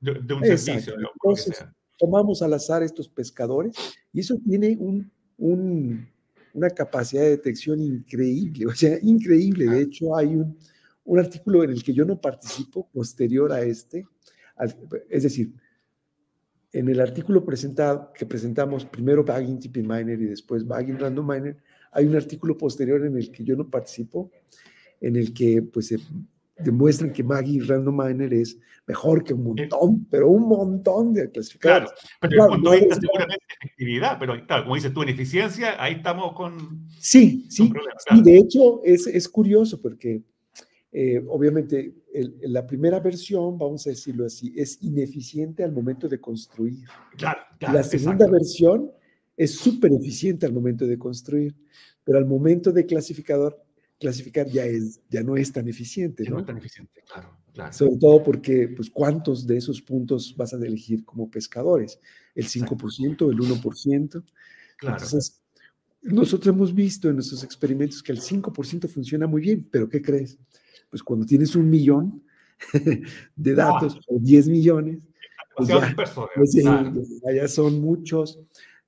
[0.00, 0.94] de, un servicio.
[0.94, 1.64] Entonces,
[2.02, 3.76] tomamos al azar estos pescadores
[4.12, 6.08] y eso tiene un,
[6.52, 9.66] una capacidad de detección increíble, o sea, increíble.
[9.66, 10.58] De hecho, hay un,
[11.04, 14.04] un artículo en el que yo no participo posterior a este,
[15.08, 15.54] es decir,
[16.72, 21.56] en el artículo presentado, que presentamos primero Bagging Tipping Miner y después Bagging Random Miner,
[21.92, 24.32] hay un artículo posterior en el que yo no participo,
[25.00, 25.98] en el que pues se
[26.58, 31.90] demuestran que Maggie Random Miner es mejor que un montón, pero un montón de clasificados.
[31.90, 35.08] Claro, pero claro, el punto de vista seguramente efectividad, pero claro, como dices tú, en
[35.08, 36.86] eficiencia, ahí estamos con...
[36.98, 37.72] Sí, sí,
[38.10, 40.22] y de hecho es, es curioso porque
[40.94, 41.94] eh, obviamente,
[42.42, 46.84] la primera versión, vamos a decirlo así, es ineficiente al momento de construir.
[47.16, 48.90] Claro, la segunda versión
[49.34, 51.56] es súper eficiente al momento de construir,
[52.04, 53.58] pero al momento de clasificador,
[54.02, 56.28] clasificar ya, es, ya no es tan eficiente.
[56.28, 56.40] ¿no?
[56.40, 57.72] es tan eficiente, claro, claro.
[57.72, 62.00] Sobre todo porque, pues, ¿cuántos de esos puntos vas a elegir como pescadores?
[62.34, 64.24] ¿El 5%, el 1%?
[64.76, 64.96] Claro.
[64.96, 65.40] Entonces,
[66.02, 70.38] nosotros hemos visto en nuestros experimentos que el 5% funciona muy bien, pero ¿qué crees?
[70.92, 72.22] pues cuando tienes un millón
[73.36, 74.98] de datos o 10 millones,
[75.56, 76.54] pues ya, pues
[77.34, 78.38] ya, son muchos,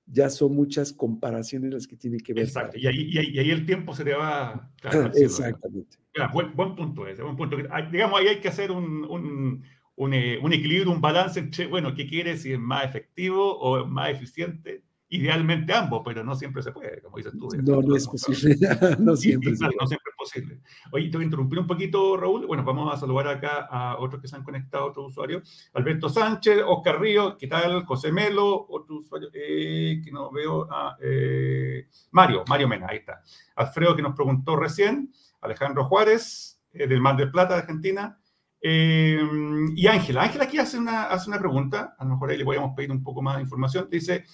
[0.06, 2.44] ya son muchas comparaciones las que tienen que ver.
[2.44, 4.70] Exacto, y ahí, y, ahí, el tiempo se te va...
[5.14, 5.98] Exactamente.
[6.32, 7.56] buen, buen, punto ese, buen punto.
[7.90, 9.64] Digamos, ahí hay que hacer un, un,
[9.96, 12.42] un, eh, un equilibrio, un balance entre, bueno, ¿qué quieres?
[12.42, 17.18] Si es más efectivo o más eficiente Idealmente ambos, pero no siempre se puede, como
[17.18, 17.48] dices tú.
[17.62, 18.56] No, no es posible.
[18.98, 20.60] no siempre, no siempre es posible.
[20.92, 22.46] Oye, te voy interrumpir un poquito, Raúl.
[22.46, 25.70] Bueno, vamos a saludar acá a otros que se han conectado, otros usuarios.
[25.74, 27.84] Alberto Sánchez, Oscar Río, ¿qué tal?
[27.84, 30.66] José Melo, otro usuario eh, que no veo.
[30.70, 33.22] Ah, eh, Mario, Mario Mena, ahí está.
[33.56, 35.12] Alfredo que nos preguntó recién.
[35.40, 38.18] Alejandro Juárez, eh, del Mar del Plata, de Argentina.
[38.62, 42.74] y Ángela, Ángela aquí hace una, hace una pregunta, a lo mejor ahí le podríamos
[42.74, 43.88] pedir un poco más de información.
[43.90, 44.24] Dice,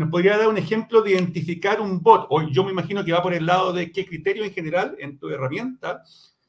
[0.00, 2.26] ¿Nos podría dar un ejemplo de identificar un bot?
[2.30, 5.18] O yo me imagino que va por el lado de qué criterio en general en
[5.18, 6.02] tu herramienta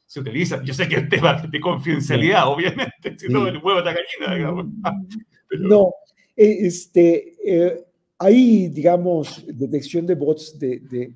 [0.06, 0.64] se utiliza.
[0.64, 4.66] Yo sé que es tema de confidencialidad, obviamente, si no el huevo está gallina, digamos.
[5.60, 5.94] No,
[6.38, 7.86] eh, este, eh,
[8.20, 11.14] hay, digamos, detección de bots de,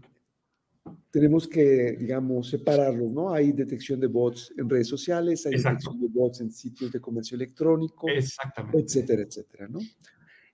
[1.10, 3.34] tenemos que, digamos, separarlos, ¿no?
[3.34, 7.36] Hay detección de bots en redes sociales, hay detección de bots en sitios de comercio
[7.36, 9.80] electrónico, etcétera, etcétera, ¿no?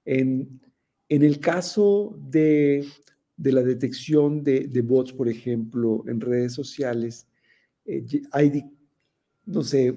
[0.05, 0.61] En,
[1.11, 2.87] en el caso de,
[3.35, 7.27] la detección de, bots, por ejemplo, en redes sociales,
[7.85, 8.63] eh, hay,
[9.45, 9.93] no sé,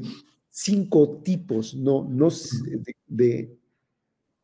[0.51, 2.31] cinco tipos no, no
[3.07, 3.57] de,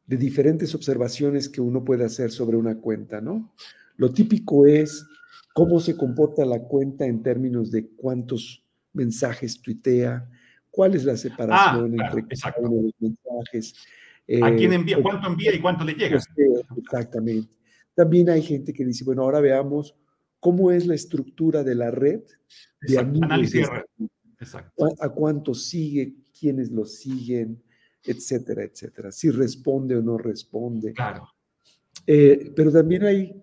[0.06, 3.52] diferentes observaciones que uno puede hacer sobre una cuenta, ¿no?
[3.96, 5.04] Lo típico es
[5.52, 10.30] cómo se comporta la cuenta en términos de cuántos mensajes tuitea,
[10.70, 13.74] cuál es la separación ah, entre cada uno de los mensajes,
[14.42, 14.98] ¿A quién envía?
[14.98, 16.20] Eh, ¿Cuánto envía y cuánto le llega?
[16.76, 17.48] Exactamente.
[17.94, 19.96] También hay gente que dice, bueno, ahora veamos
[20.38, 22.22] cómo es la estructura de la red
[22.80, 23.68] de Análisis
[24.40, 24.86] Exacto.
[25.00, 27.62] A, cuánto sigue, quiénes lo siguen,
[28.02, 29.12] etcétera, etcétera.
[29.12, 30.94] Si responde o no responde.
[30.94, 31.28] Claro.
[32.06, 33.34] Eh, pero también hay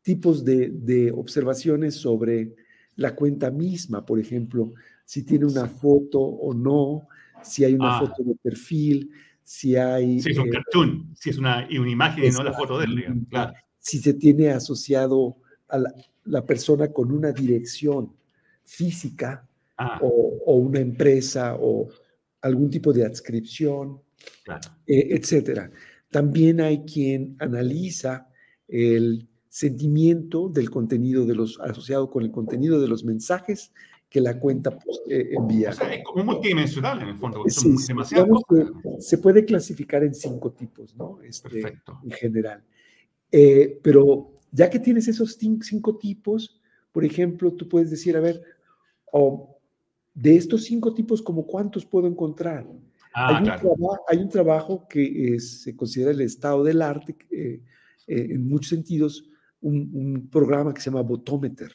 [0.00, 2.54] tipos de, observaciones sobre
[2.96, 4.72] la cuenta misma, por ejemplo,
[5.04, 7.06] si tiene una foto o no,
[7.42, 8.00] si hay una ah.
[8.00, 9.10] foto de perfil,
[9.48, 10.20] si hay...
[10.20, 12.84] Si es un eh, cartoon, si es una, una imagen y no la foto de
[12.84, 13.54] él, claro.
[13.78, 15.78] Si se tiene asociado a
[16.26, 18.14] la, persona con una dirección
[18.66, 20.00] física ah.
[20.02, 21.88] o, una empresa o
[22.42, 24.02] algún tipo de adscripción,
[24.86, 25.70] eh, etcétera.
[26.10, 28.28] También hay quien analiza
[28.68, 33.72] el sentimiento del contenido de los asociado con el contenido de los mensajes
[34.08, 35.70] que la cuenta pues, eh, envía.
[35.70, 37.44] O sea, es como multidimensional en el fondo.
[38.98, 41.20] se puede clasificar en cinco tipos, ¿no?
[41.22, 42.00] Este, Perfecto.
[42.04, 42.64] En general.
[43.30, 46.60] Eh, pero ya que tienes esos cinco tipos,
[46.92, 48.42] por ejemplo, tú puedes decir, a ver,
[49.12, 49.58] oh,
[50.14, 52.66] de estos cinco tipos, ¿como cuántos puedo encontrar?
[53.14, 53.42] Ah,
[54.08, 57.60] hay, un trabajo, que se considera el estado del arte, eh,
[58.06, 59.28] en muchos sentidos,
[59.60, 61.72] un, programa que se llama Botometer.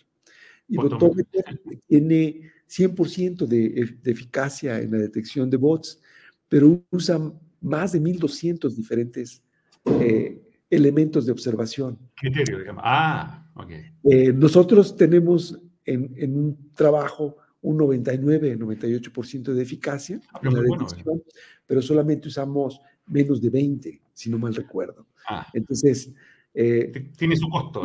[0.68, 6.02] Y Botometer, tiene 100% de, de, eficacia en la detección de bots,
[6.48, 7.20] pero usa
[7.62, 9.42] más de 1200 diferentes
[9.86, 11.98] eh, elementos de observación.
[12.16, 12.84] Criterio, digamos.
[12.86, 13.72] Ah, ok.
[14.04, 20.62] Eh, nosotros tenemos en, en, un trabajo un 99, 98% de eficacia ah, en la
[20.62, 21.24] detección,
[21.66, 25.08] pero solamente usamos menos de 20, si no mal recuerdo.
[25.28, 25.48] Ah.
[25.54, 26.12] Entonces,
[26.54, 27.84] eh, Tiene su costo.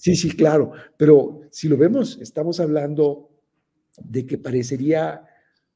[0.00, 3.28] Sí, sí, claro, pero si lo vemos, estamos hablando
[3.98, 5.26] de que parecería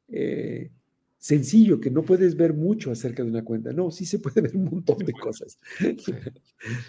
[0.09, 0.71] eh,
[1.19, 3.75] sencillo, que no puedes ver mucho acerca de una cuenta.
[3.75, 5.61] No, sí se puede ver un montón de cosas.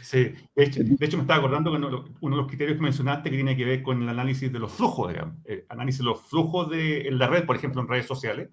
[0.02, 1.78] Sí, De, hecho, me estaba acordando que
[2.22, 4.72] uno de los criterios que mencionaste que tiene que ver con el análisis de los
[4.72, 8.06] flujos, digamos, eh, análisis de los flujos de en la red, por ejemplo, en redes
[8.06, 8.50] sociales,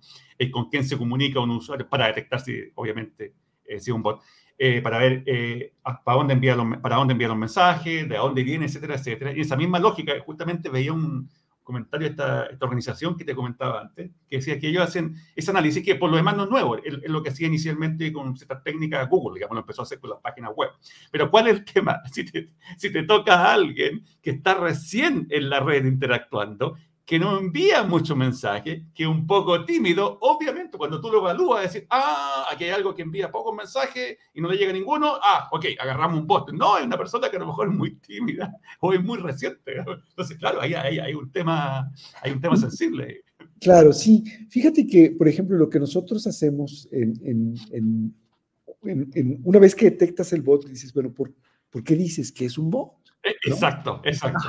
[0.50, 3.32] con quién se comunica un usuario para detectar si, obviamente,
[3.64, 4.20] si es un bot.
[4.58, 8.44] Eh, para ver eh, para, dónde envía los, para dónde envía los mensajes, de dónde
[8.44, 9.32] viene, etcétera, etcétera.
[9.32, 11.28] Y esa misma lógica, justamente veía un
[11.62, 15.50] comentario de esta, esta, organización que te comentaba antes, que decía que ellos hacen ese
[15.50, 18.62] análisis que por lo demás no es nuevo, es, lo que hacía inicialmente con ciertas
[18.62, 20.70] técnicas Google, digamos, lo empezó a hacer con las páginas web.
[21.10, 22.00] Pero ¿cuál es el tema?
[22.12, 27.18] Si te, si te toca a alguien que está recién en la red interactuando que
[27.18, 32.46] no envía mucho mensaje, que un poco tímido, obviamente cuando tú lo evalúas, decir, ah,
[32.50, 36.20] aquí hay algo que envía pocos mensajes y no le llega ninguno, ah, ok, agarramos
[36.20, 36.52] un bot.
[36.52, 39.78] No, es una persona que a lo mejor es muy tímida o es muy reciente.
[39.78, 41.90] Entonces, claro, ahí hay, un, tema,
[42.22, 43.24] hay un tema sensible.
[43.60, 44.22] Claro, sí.
[44.48, 48.14] Fíjate que, por ejemplo, lo que nosotros hacemos en,
[49.44, 51.32] una vez que detectas el bot, dices, bueno, ¿por,
[51.68, 52.92] ¿por qué dices que es un bot?
[53.24, 54.48] Eh, exacto, exacto.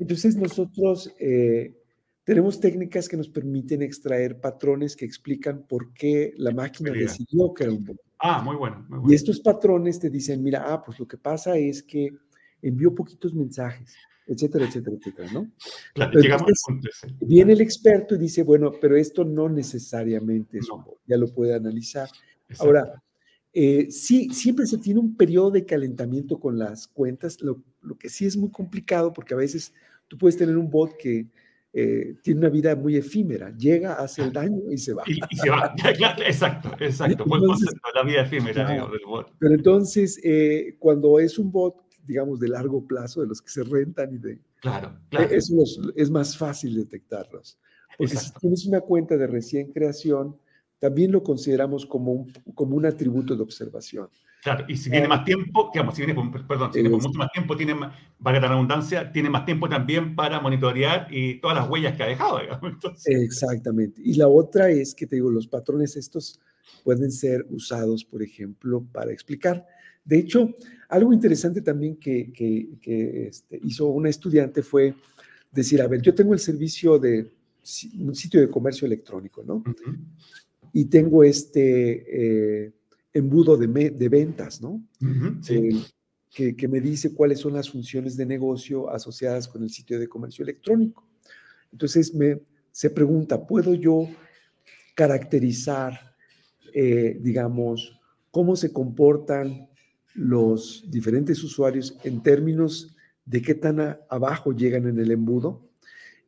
[0.00, 1.76] Entonces nosotros eh,
[2.24, 7.64] tenemos técnicas que nos permiten extraer patrones que explican por qué la máquina decidió que
[7.64, 7.98] era un bot.
[8.18, 11.82] Ah, muy bueno, Y estos patrones te dicen, mira, ah, pues lo que pasa es
[11.82, 12.10] que
[12.62, 13.94] envió poquitos mensajes,
[14.26, 15.50] etcétera, etcétera, etcétera, ¿no?
[15.94, 16.88] Claro, llegamos punto
[17.20, 21.28] Viene el experto y dice, bueno, pero esto no necesariamente es un bot, ya lo
[21.28, 22.08] puede analizar.
[22.58, 23.02] Ahora,
[23.52, 28.08] eh, sí, siempre se tiene un periodo de calentamiento con las cuentas, lo, lo, que
[28.08, 29.74] sí es muy complicado porque a veces
[30.06, 31.26] tú puedes tener un bot que
[31.72, 35.04] eh, tiene una vida muy efímera, llega, hace el daño y se va.
[35.06, 35.74] Y, se va,
[36.26, 39.32] exacto, exacto, buen concepto, la vida efímera del bot.
[39.38, 43.62] Pero entonces, eh, cuando es un bot, digamos, de largo plazo, de los que se
[43.62, 44.40] rentan y de...
[44.60, 45.30] Claro, claro.
[45.30, 45.52] Es,
[45.94, 47.58] es más fácil detectarlos.
[47.96, 50.36] Porque si tienes una cuenta de recién creación,
[50.80, 54.08] también lo consideramos como un, como un atributo de observación.
[54.42, 57.18] Claro, y si tiene más tiempo, digamos, si viene con, perdón, si viene con mucho
[57.18, 57.74] más tiempo, tiene,
[58.18, 62.06] valga la redundancia, tiene más tiempo también para monitorear y todas las huellas que ha
[62.06, 62.72] dejado, digamos.
[63.04, 64.00] Exactamente.
[64.02, 66.40] Y la otra es que te digo, los patrones estos
[66.82, 69.66] pueden ser usados, por ejemplo, para explicar.
[70.06, 70.54] De hecho,
[70.88, 74.94] algo interesante también que, que, que este, hizo una estudiante fue
[75.52, 77.30] decir, a ver, yo tengo el servicio de
[77.98, 79.62] un sitio de comercio electrónico, ¿no?
[80.72, 82.72] Y tengo este eh,
[83.12, 84.82] embudo de, de, ventas, ¿no?
[85.48, 85.82] Eh,
[86.30, 90.08] que, que, me dice cuáles son las funciones de negocio asociadas con el sitio de
[90.08, 91.08] comercio electrónico.
[91.72, 94.08] Entonces me, se pregunta, ¿puedo yo
[94.94, 96.14] caracterizar,
[96.72, 99.68] eh, digamos, cómo se comportan
[100.14, 105.68] los diferentes usuarios en términos de qué tan abajo llegan en el embudo?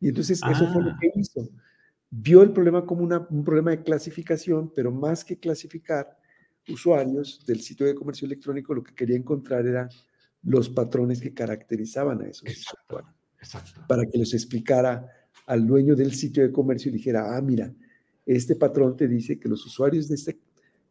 [0.01, 0.99] Y entonces eso fue lo ah.
[1.01, 1.49] que hizo
[2.14, 6.18] vio el problema como un problema de clasificación, pero más que clasificar
[6.68, 9.88] usuarios del sitio de comercio electrónico, lo que quería encontrar era
[10.42, 13.14] los patrones que caracterizaban a esos usuarios.
[13.88, 15.09] Para que les explicara
[15.46, 17.72] al dueño del sitio de comercio y dijera, ah, mira,
[18.27, 20.38] este patrón te dice que los usuarios de este,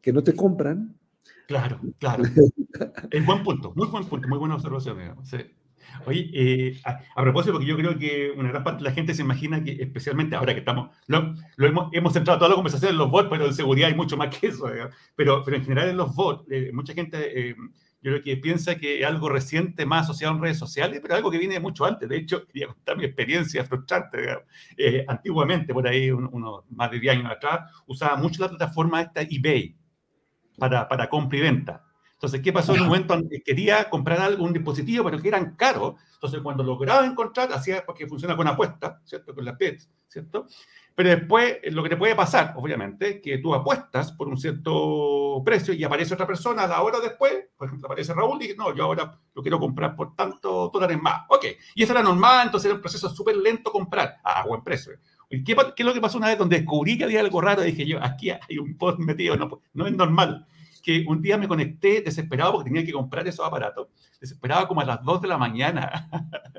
[0.02, 0.98] que no te compran.
[1.48, 2.24] Claro, claro.
[3.12, 4.98] es buen punto, muy buen punto, muy buena observación.
[5.24, 5.38] Sí.
[6.06, 9.22] Oye, eh, a, propósito, porque yo creo que una gran parte de la gente se
[9.22, 13.10] imagina que, especialmente ahora que estamos, lo, hemos, hemos, centrado toda la conversación en los
[13.10, 14.70] bots, pero en seguridad hay mucho más que eso.
[15.16, 17.56] Pero, pero en general en los bots, eh, mucha gente, eh,
[18.02, 21.30] yo creo que piensa que es algo reciente más asociado en redes sociales, pero algo
[21.30, 22.10] que viene mucho antes.
[22.10, 24.18] De hecho, quería contar mi experiencia frustrante.
[25.08, 29.76] antiguamente, por ahí, unos más de 10 años atrás, usaba mucho la plataforma esta eBay
[30.58, 31.91] para, para compra y venta.
[32.22, 33.20] Entonces, ¿qué pasó en un momento?
[33.44, 35.96] Quería comprar algo, un dispositivo, pero que eran caros.
[36.14, 39.34] Entonces, cuando lograba encontrar, hacía porque funciona con apuesta, ¿cierto?
[39.34, 40.46] Con las bets, ¿cierto?
[40.94, 45.42] Pero después, eh, lo que te puede pasar, obviamente, que tú apuestas por un cierto
[45.44, 48.56] precio y aparece otra persona a la hora después, por ejemplo, aparece Raúl y dice,
[48.56, 51.24] no, yo ahora lo quiero comprar por tanto dólares más.
[51.28, 54.94] Ok, y eso era normal, entonces era un proceso súper lento comprar a buen precio.
[55.28, 57.64] ¿Qué, ¿Qué, es lo que pasó una vez donde descubrí que había algo raro?
[57.64, 60.46] Dije yo, aquí hay un post metido, no, no es normal
[60.82, 63.88] que un día me conecté desesperado porque tenía que comprar esos aparatos,
[64.20, 66.10] desesperado como a las 2 de la mañana.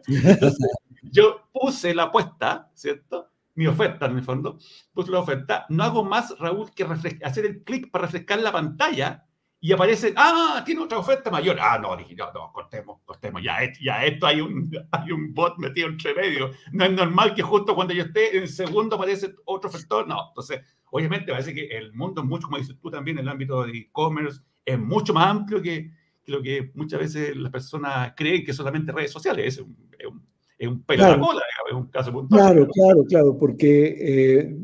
[0.06, 0.68] Entonces,
[1.02, 3.28] yo puse la apuesta, ¿cierto?
[3.54, 4.58] Mi oferta, en el fondo,
[4.94, 5.66] puse la oferta.
[5.68, 6.84] No hago más, Raúl, que
[7.22, 9.26] hacer el clic para refrescar la pantalla
[9.64, 11.56] y aparece, ah, tiene otra oferta mayor.
[11.60, 15.56] Ah, no, dije, no, no, cortemos, cortemos, ya, ya esto hay un, hay un bot
[15.58, 16.50] metido entre medio.
[16.72, 20.08] No es normal que justo cuando yo esté en segundo aparece otro ofertor.
[20.08, 20.62] No, entonces
[20.94, 24.42] Obviamente parece que el mundo es mucho, como dices tú también, el ámbito de e-commerce
[24.62, 25.90] es mucho más amplio que,
[26.26, 29.54] lo que muchas veces las personas creen que solamente redes sociales.
[29.54, 30.22] Es un, es un,
[30.58, 31.28] es un claro.
[31.66, 32.42] es un caso puntual.
[32.42, 34.56] Claro, claro, claro, porque eh,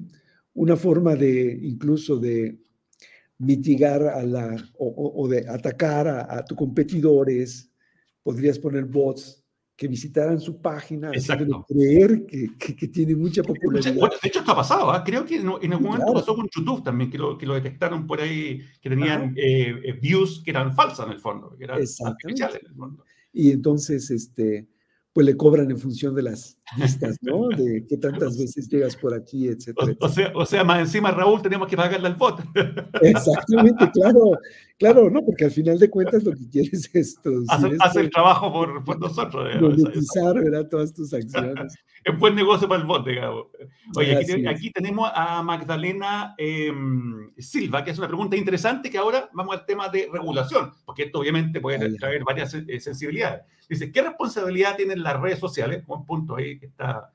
[0.53, 2.59] una forma de incluso de
[3.39, 7.73] mitigar a la o, de atacar a, a tu competidores,
[8.23, 9.48] podrías poner bots
[9.79, 11.65] que visitaran su página, Exacto.
[11.69, 13.95] creer que, que, tiene mucha popularidad.
[13.95, 15.05] de hecho, esto ha pasado, ¿ah?
[15.05, 18.21] creo que en, algún momento pasó con YouTube también, que lo, que lo detectaron por
[18.21, 22.61] ahí, que tenían eh, eh, views que eran falsas en el fondo, que eran artificiales
[22.61, 23.05] en el fondo.
[23.33, 24.67] Y entonces, este,
[25.13, 27.47] pues le cobran en función de las vistas, ¿no?
[27.49, 29.97] De qué tantas veces llegas por aquí, etcétera.
[30.01, 32.41] O, sea, o sea, más encima, Raúl, tenemos que pagarle al bot.
[33.01, 34.39] Exactamente, claro,
[34.79, 35.25] claro, ¿no?
[35.25, 39.61] Porque al final de cuentas lo que quieres es Hace, el trabajo por, por nosotros.
[39.61, 40.69] Monetizar, ¿verdad?
[40.69, 41.75] Todas tus acciones.
[42.05, 43.47] es buen negocio para el bot, digamos.
[43.97, 49.29] Oye, aquí, aquí tenemos a Magdalena em, Silva, que es una pregunta interesante que ahora
[49.33, 53.43] vamos al tema de regulación, porque esto obviamente puede traer varias eh, sensibilidades.
[53.69, 55.85] Dice, ¿qué responsabilidad tienen las redes sociales?
[55.87, 57.13] Un punto ahí que está,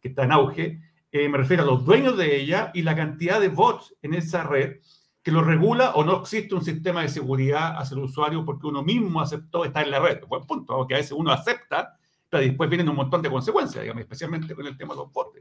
[0.00, 0.80] que está en auge.
[1.12, 4.44] Eh, me refiero a los dueños de ella y la cantidad de bots en esa
[4.44, 4.76] red
[5.22, 8.82] que lo regula o no existe un sistema de seguridad hacia el usuario porque uno
[8.82, 10.24] mismo aceptó estar en la red.
[10.26, 14.00] Buen punto, porque a veces uno acepta, pero después vienen un montón de consecuencias, digamos,
[14.00, 15.38] especialmente con el tema de los bots.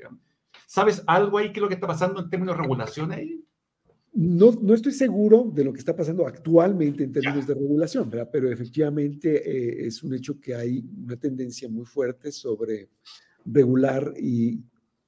[0.65, 3.43] ¿Sabes algo ahí que es lo que está pasando en términos de regulación ahí?
[4.11, 8.29] No, no estoy seguro de lo que está pasando actualmente en términos de regulación, ¿verdad?
[8.31, 12.89] pero efectivamente eh, es un hecho que hay una tendencia muy fuerte sobre
[13.45, 14.59] regular y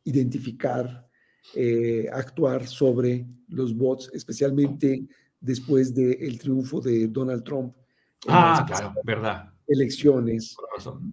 [0.04, 1.08] identificar,
[1.56, 5.06] eh, actuar sobre los bots, especialmente
[5.40, 7.76] después del triunfo de Donald Trump.
[8.28, 9.52] Ah, claro, verdad.
[9.68, 10.56] Elecciones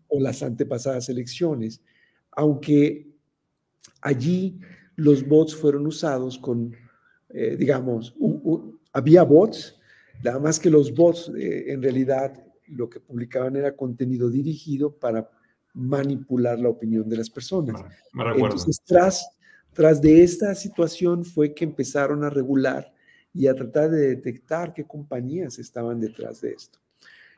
[0.08, 1.80] o las antepasadas elecciones,
[2.32, 3.08] aunque
[4.02, 4.58] allí
[4.96, 6.74] los bots fueron usados con
[7.30, 8.14] eh, digamos,
[8.92, 9.78] había bots,
[10.24, 15.28] nada más que los bots eh, en realidad lo que publicaban era contenido dirigido para
[15.74, 17.82] manipular la opinión de las personas.
[18.14, 19.37] Entonces, tras,
[19.78, 22.92] tras de esta situación fue que empezaron a regular
[23.32, 26.80] y a tratar de detectar qué compañías estaban detrás de esto.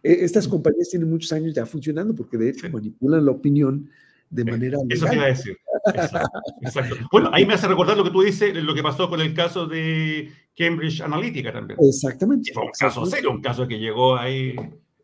[0.02, 3.90] E, estas compañías tienen muchos años ya funcionando porque de hecho manipulan la opinión
[4.30, 5.54] de manera Eso te iba a decir.
[6.62, 9.34] Exacto, Bueno, ahí me hace recordar lo que tú dices, lo que pasó con el
[9.34, 11.78] caso de Cambridge Analytica también.
[11.82, 12.54] Exactamente.
[12.54, 14.56] fue un caso serio, un caso que llegó ahí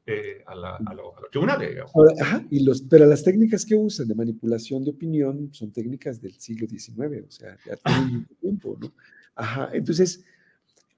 [0.09, 0.55] eh, a,
[0.95, 1.79] los tribunales.
[2.21, 6.35] ajá, y los, pero las técnicas que usan de manipulación de opinión son técnicas del
[6.35, 8.95] siglo XIX, o sea, ya tienen mucho tiempo, ¿no?
[9.35, 10.25] Ajá, entonces,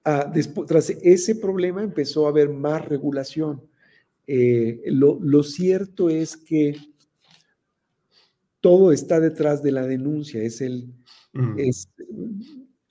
[0.05, 3.63] ah, después, tras ese problema empezó a haber más regulación.
[4.27, 6.77] Eh, lo, lo cierto es que
[8.61, 10.93] todo está detrás de la denuncia, es el,
[11.33, 11.59] mm.
[11.59, 11.89] es,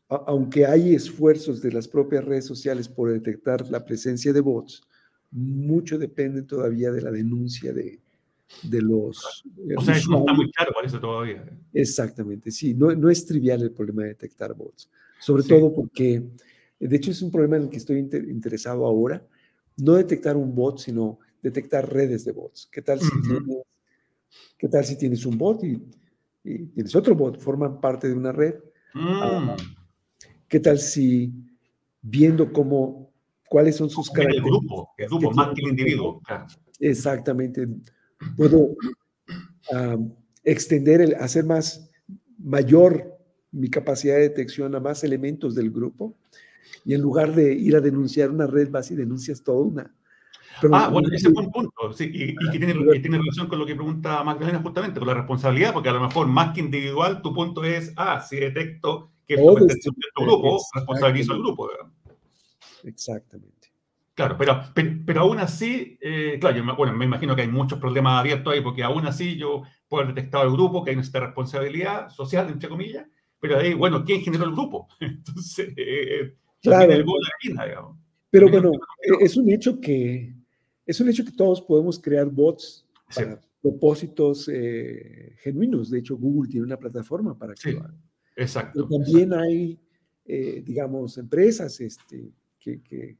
[0.10, 4.82] aunque hay esfuerzos de las propias redes sociales por detectar la presencia de bots,
[5.32, 8.00] mucho depende todavía de la denuncia de,
[8.64, 9.44] de los...
[9.78, 11.46] O sea, eso no está muy claro, parece todavía.
[11.74, 16.24] Exactamente, sí, no, no es trivial el problema de detectar bots, sobre todo porque,
[16.80, 19.26] de hecho es un problema en el que estoy interesado ahora,
[19.78, 22.68] no detectar un bot, sino detectar redes de bots.
[22.72, 23.10] ¿Qué tal si
[24.58, 25.82] ¿Qué tal si tienes un bot y,
[26.44, 27.40] tienes otro bot?
[27.40, 28.56] Forman parte de una red.
[28.94, 29.76] Ah, mm.
[30.48, 31.32] ¿Qué tal si
[32.02, 33.07] viendo cómo,
[33.50, 34.46] cuáles son sus características?
[34.46, 36.22] El grupo, el grupo más que el individuo.
[36.80, 37.68] Exactamente.
[38.36, 38.70] puedo
[40.44, 41.90] extender, el, hacer más
[42.38, 43.18] mayor
[43.52, 46.16] mi capacidad de detección a más elementos del grupo.
[46.86, 49.96] Y en lugar de ir a denunciar una red, vas y denuncias toda una.
[50.72, 53.76] ah, bueno, ese es un punto, sí, y, que, tiene, tiene, relación con lo que
[53.76, 57.64] pregunta Magdalena justamente, con la responsabilidad, porque a lo mejor más que individual, tu punto
[57.64, 59.42] es, ah, si detecto que es
[59.82, 61.70] tu grupo, responsabilizo al grupo.
[62.88, 63.58] Exactamente.
[64.18, 64.64] Claro, pero,
[65.06, 68.62] pero, aún así, eh, claro, yo, bueno, me imagino que hay muchos problemas abiertos ahí,
[68.62, 72.68] porque aún así yo puedo haber detectado el grupo, que hay una responsabilidad social, entre
[72.68, 73.06] comillas,
[73.40, 74.88] pero ahí, bueno, ¿quién generó el grupo?
[75.00, 76.92] Entonces, eh, claro.
[76.94, 77.06] El
[77.44, 77.98] digamos.
[78.32, 78.72] Pero bueno,
[79.22, 80.34] es un hecho que
[80.84, 85.92] es un hecho que todos podemos crear bots para propósitos eh, genuinos.
[85.92, 87.80] De hecho, Google tiene una plataforma para que
[88.36, 88.88] Exacto.
[88.90, 89.80] Pero también hay,
[90.26, 92.32] digamos, empresas este,
[92.82, 93.18] que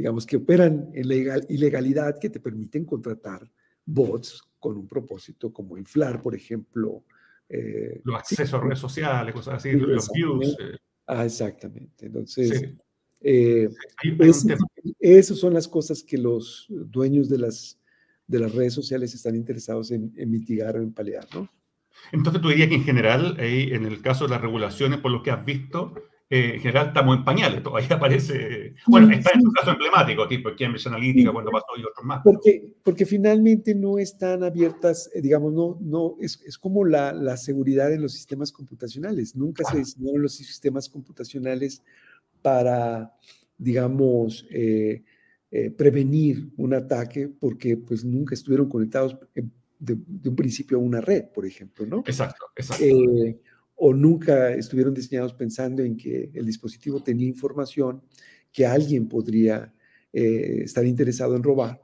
[0.00, 3.46] digamos, que operan en legal, ilegalidad que te permiten contratar
[3.84, 7.04] bots con un propósito como inflar, por ejemplo.
[7.46, 10.56] Eh, los accesos a redes sociales, cosas así, los views.
[10.58, 10.78] Eh.
[11.06, 12.06] Ah, exactamente.
[12.06, 12.72] Entonces,
[13.20, 13.68] eh,
[14.98, 17.78] esas son las cosas que los dueños de las,
[18.26, 21.46] de las redes sociales están interesados en, mitigar o en paliar, ¿no?
[22.10, 25.30] Entonces, tú dirías que en general, en el caso de las regulaciones, por lo que
[25.30, 25.92] has visto,
[26.32, 30.50] eh, en general estamos en pañales, todavía aparece, bueno, está en un caso emblemático, tipo
[30.56, 32.20] Cambridge Analytica, cuando pasó y otros más.
[32.22, 37.36] Porque, porque finalmente no están abiertas, eh, digamos, no, no, es, es como la, la,
[37.36, 39.34] seguridad en los sistemas computacionales.
[39.34, 41.82] Nunca se diseñaron los sistemas computacionales
[42.42, 43.12] para,
[43.58, 45.02] digamos, eh,
[45.76, 49.48] prevenir un ataque porque pues nunca estuvieron conectados de,
[50.06, 52.04] de, un principio a una red, por ejemplo, ¿no?
[52.06, 52.84] Exacto, exacto
[53.82, 58.02] o nunca estuvieron diseñados pensando en que el dispositivo tenía información
[58.52, 59.72] que alguien podría
[60.12, 61.82] eh, estar interesado en robar.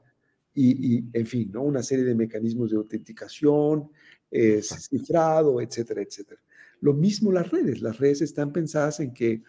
[0.53, 1.63] Y, en fin, ¿no?
[1.63, 3.89] una serie de mecanismos de autenticación,
[4.29, 6.39] eh, cifrado, etcétera, etcétera.
[6.81, 7.81] Lo mismo las redes.
[7.81, 9.41] Las redes están pensadas en que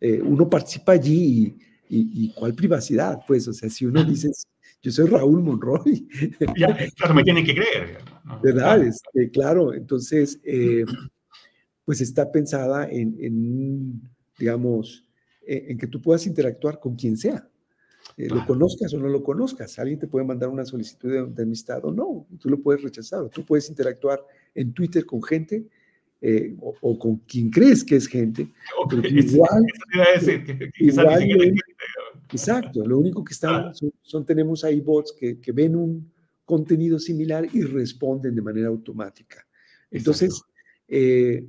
[0.00, 1.56] eh, uno participa allí
[1.88, 4.30] y, cuál privacidad, pues, o sea, si uno dice,
[4.82, 6.06] yo soy Raúl Monroy.
[6.98, 7.98] claro, me tienen que creer.
[8.42, 8.82] ¿Verdad?
[8.82, 10.40] Este, claro, entonces,
[11.86, 14.02] pues está pensada en,
[14.38, 15.04] digamos,
[15.46, 17.48] e, en, que tú puedas interactuar con quien sea.
[18.16, 19.78] Eh, lo conozcas o no lo conozcas.
[19.78, 23.28] Alguien te puede mandar una solicitud de, amistad o no, tú lo puedes rechazar.
[23.30, 24.20] tú puedes interactuar
[24.54, 25.64] en Twitter con gente
[26.20, 28.48] eh, o, con quien crees que es gente.
[32.32, 33.72] exacto, lo único que está,
[34.02, 36.10] son, tenemos ahí bots que, ven un
[36.44, 39.46] contenido similar y responden de manera automática.
[39.88, 40.42] Entonces,
[40.88, 41.46] eh,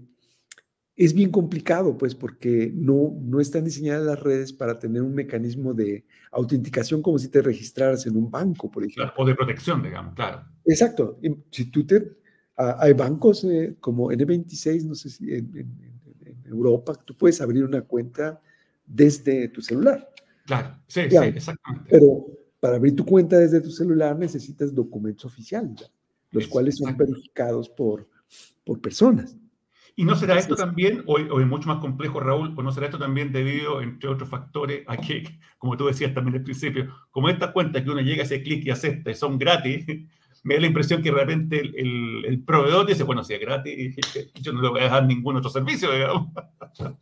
[0.98, 5.76] es bien complicado, pues, porque no, no están diseñadas las redes para tener un mecanismo
[5.76, 9.14] de autenticación como si te registraras en un banco, por ejemplo.
[9.16, 10.44] O de protección, digamos, claro.
[10.66, 11.20] Exacto.
[11.52, 12.18] Si tú te...
[12.56, 15.88] hay bancos eh, como N26, no sé si en,
[16.46, 18.42] Europa, tú puedes abrir una cuenta
[18.86, 20.10] desde tu celular.
[20.46, 21.90] Claro, sí, sí, exactamente.
[21.92, 22.26] Pero
[22.60, 25.92] para abrir tu cuenta desde tu celular necesitas documentos oficiales,
[26.32, 28.08] los cuales son verificados por,
[28.66, 29.36] por personas.
[30.00, 33.00] ¿Y no será esto también, o, es mucho más complejo, Raúl, o no será esto
[33.00, 37.52] también debido, entre otros factores, a que, como tú decías también al principio, como estas
[37.52, 39.88] cuentas que uno llega, hace clic y acepta y son gratis,
[40.44, 43.96] me da la impresión que de repente el, el, proveedor dice, bueno, si es gratis,
[44.36, 46.30] yo no le voy a dejar ningún otro servicio, digamos.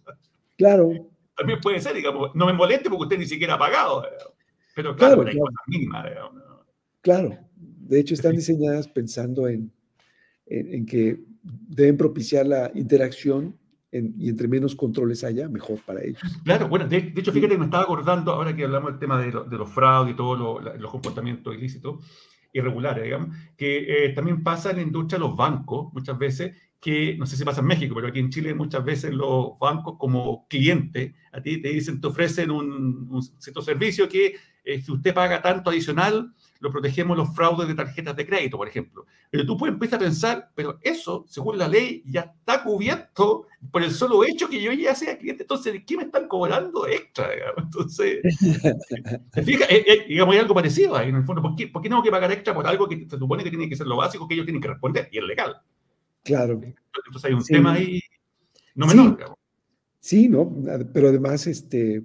[0.57, 0.89] Claro.
[1.35, 4.05] También puede ser, digamos, no me moleste porque usted ni siquiera ha pagado,
[4.73, 6.05] pero claro, hay cosas mínimas.
[7.01, 9.69] Claro, de hecho están diseñadas pensando en,
[10.45, 13.55] en que deben propiciar la interacción
[13.91, 16.21] y entre menos controles haya, mejor para ellos.
[16.43, 19.31] Claro, bueno, de, hecho, fíjate que me estaba acordando, ahora que hablamos del tema de,
[19.31, 22.03] los fraudes y todos los comportamientos ilícitos,
[22.51, 27.25] irregulares, digamos, que eh, también pasa en la industria los bancos, muchas veces, que no
[27.25, 31.15] sé si pasa en México, pero aquí en Chile muchas veces los bancos como cliente
[31.31, 34.35] a ti te dicen, te ofrecen un, un cierto servicio que
[34.65, 38.67] eh, si usted paga tanto adicional, lo protegemos los fraudes de tarjetas de crédito, por
[38.67, 39.05] ejemplo.
[39.29, 43.83] Pero tú puedes empezar a pensar, pero eso, según la ley, ya está cubierto por
[43.83, 45.43] el solo hecho que yo ya sea cliente.
[45.43, 47.29] Entonces, ¿qué me están cobrando extra?
[47.57, 48.19] Entonces,
[49.45, 51.41] fija, eh, eh, digamos, hay algo parecido ahí, en el fondo.
[51.41, 53.69] ¿Por qué, ¿Por qué tengo que pagar extra por algo que se supone que tiene
[53.69, 55.07] que ser lo básico que ellos tienen que responder?
[55.11, 55.57] Y es legal.
[56.23, 56.59] Claro.
[56.63, 58.01] Entonces hay un tema ahí
[58.73, 59.35] no menor.
[59.99, 60.53] Sí, no,
[60.93, 62.03] pero además, este,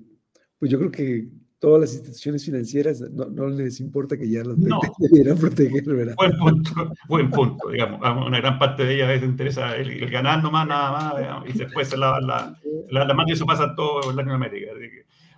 [0.58, 1.28] pues yo creo que
[1.60, 4.80] todas las instituciones financieras no, les importa que ya los no.
[4.98, 6.14] debieran proteger, ¿verdad?
[6.16, 8.00] Buen punto, buen punto, digamos.
[8.26, 11.88] Una gran parte de ellas les interesa el, el ganar nomás, nada más, y después
[11.88, 12.58] se la, la,
[12.90, 14.72] la, mano y eso pasa en todo Latinoamérica.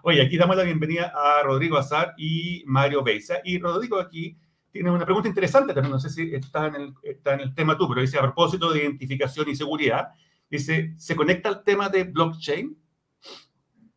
[0.05, 3.39] Oye, aquí damos la bienvenida a Rodrigo Azar y Mario Beisa.
[3.45, 4.37] Y Rodrigo aquí
[4.71, 7.77] tiene una pregunta interesante también, no sé si está en, el, está en el tema
[7.77, 10.09] tú, pero dice a propósito de identificación y seguridad,
[10.49, 12.77] dice, ¿se conecta al tema de blockchain?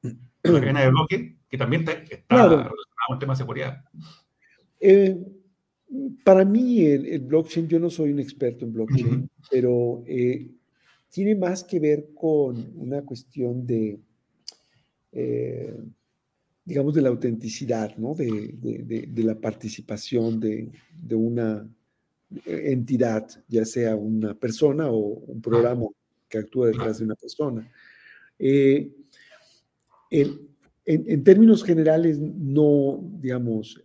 [0.01, 1.93] La cadena de bloque, que también está,
[2.29, 2.75] relacionado
[3.07, 3.83] con el tema de seguridad.
[4.79, 5.17] Eh,
[6.23, 10.51] para mí, el, blockchain, yo no soy un experto en blockchain, pero eh,
[11.09, 13.97] tiene más que ver con una cuestión de,
[15.13, 15.79] eh,
[16.65, 18.13] digamos, de la autenticidad, ¿no?
[18.15, 20.71] De, la participación de,
[21.11, 21.65] una
[22.45, 25.85] entidad, ya sea una persona o un programa
[26.27, 27.71] que actúa detrás de una persona.
[28.37, 28.91] Eh,
[30.85, 33.81] en, términos generales, no, digamos,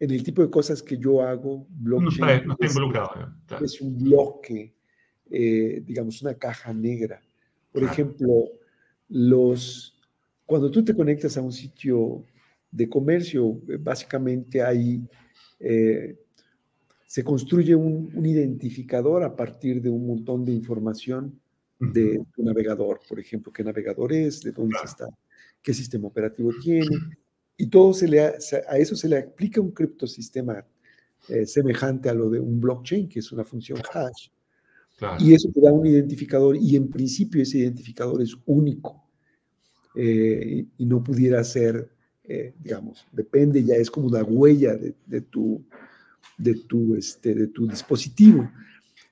[0.00, 4.74] en el tipo de cosas que yo hago, blockchain no está, involucrado, es, un bloque,
[5.30, 7.20] eh, digamos, una caja negra.
[7.72, 8.44] Por ejemplo,
[9.08, 9.98] los,
[10.46, 12.24] cuando tú te conectas a un sitio
[12.70, 15.06] de comercio, básicamente ahí
[15.60, 16.16] eh,
[17.06, 21.40] se construye un, identificador a partir de un montón de información
[21.80, 25.06] de tu navegador, por ejemplo, qué navegador es, de dónde está,
[25.68, 26.96] qué sistema operativo tiene,
[27.54, 30.64] y todo se le a eso se le aplica un criptosistema
[31.28, 34.30] eh, semejante a lo de un blockchain, que es una función hash.
[35.18, 39.04] Y eso te da un identificador y en principio ese identificador es único
[39.94, 41.90] eh, y, no pudiera ser,
[42.24, 45.62] eh, digamos, depende, ya es como la huella de, tu,
[46.38, 48.50] de, tu, este, de tu dispositivo.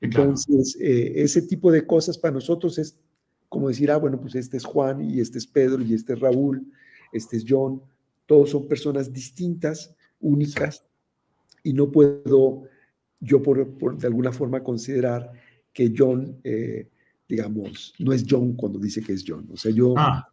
[0.00, 2.98] Entonces, ese tipo de cosas para nosotros es
[3.48, 6.20] como decir, ah, bueno, pues este es Juan y este es Pedro y este es
[6.20, 6.66] Raúl,
[7.12, 7.80] este es John
[8.26, 10.84] todos son personas distintas, únicas,
[11.62, 12.64] y no puedo
[13.20, 15.32] yo por, de alguna forma considerar
[15.72, 16.88] que John, eh,
[17.28, 19.48] digamos, no es John cuando dice que es John.
[19.52, 20.28] O sea, yo ah.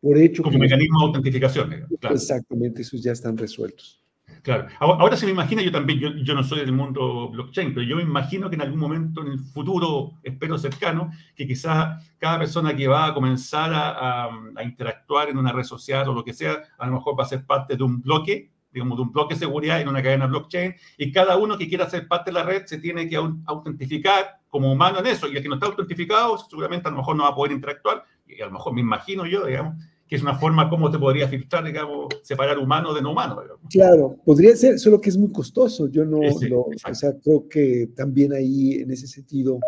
[0.00, 0.42] por hecho...
[0.42, 1.86] Como mecanismo de autentificación.
[2.10, 4.03] Exactamente, esos ya están resueltos.
[4.42, 4.68] Claro.
[4.80, 7.96] Ahora se me imagina, yo también, yo, yo, no soy del mundo blockchain, pero yo
[7.96, 12.74] me imagino que en algún momento en el futuro, espero cercano, que quizás cada persona
[12.76, 14.24] que va a comenzar a,
[14.56, 17.28] a, interactuar en una red social o lo que sea, a lo mejor va a
[17.28, 20.74] ser parte de un bloque, digamos, de un bloque de seguridad en una cadena blockchain,
[20.98, 24.72] y cada uno que quiera ser parte de la red se tiene que autentificar como
[24.72, 27.30] humano en eso, y el que no está autentificado seguramente a lo mejor no va
[27.30, 29.76] a poder interactuar, y a lo mejor me imagino yo, digamos,
[30.06, 33.40] que es una forma como te podría filtrar, digamos, separar humano de no humano.
[33.70, 35.88] Claro, podría ser, solo que es muy costoso.
[35.88, 39.60] Yo no, o sea, creo que también ahí, en ese sentido,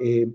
[0.00, 0.28] eh,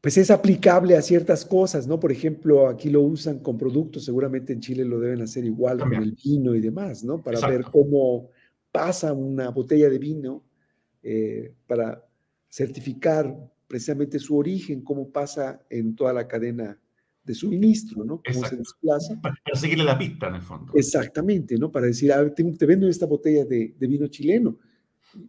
[0.00, 2.00] pues es aplicable a ciertas cosas, ¿no?
[2.00, 5.92] Por ejemplo, aquí lo usan con productos, seguramente en Chile lo deben hacer igual con
[5.94, 7.22] el vino y demás, ¿no?
[7.22, 8.30] Para ver cómo
[8.72, 10.42] pasa una botella de vino,
[11.02, 12.04] eh, para
[12.48, 13.36] certificar
[13.70, 16.76] precisamente su origen, cómo pasa en toda la cadena
[17.22, 18.20] de suministro, ¿no?
[18.26, 19.20] Cómo se desplaza.
[19.22, 20.72] Para, seguirle la pista, en el fondo.
[20.74, 21.70] Exactamente, ¿no?
[21.70, 24.58] Para decir, ah, te, te vendo esta botella de, vino chileno.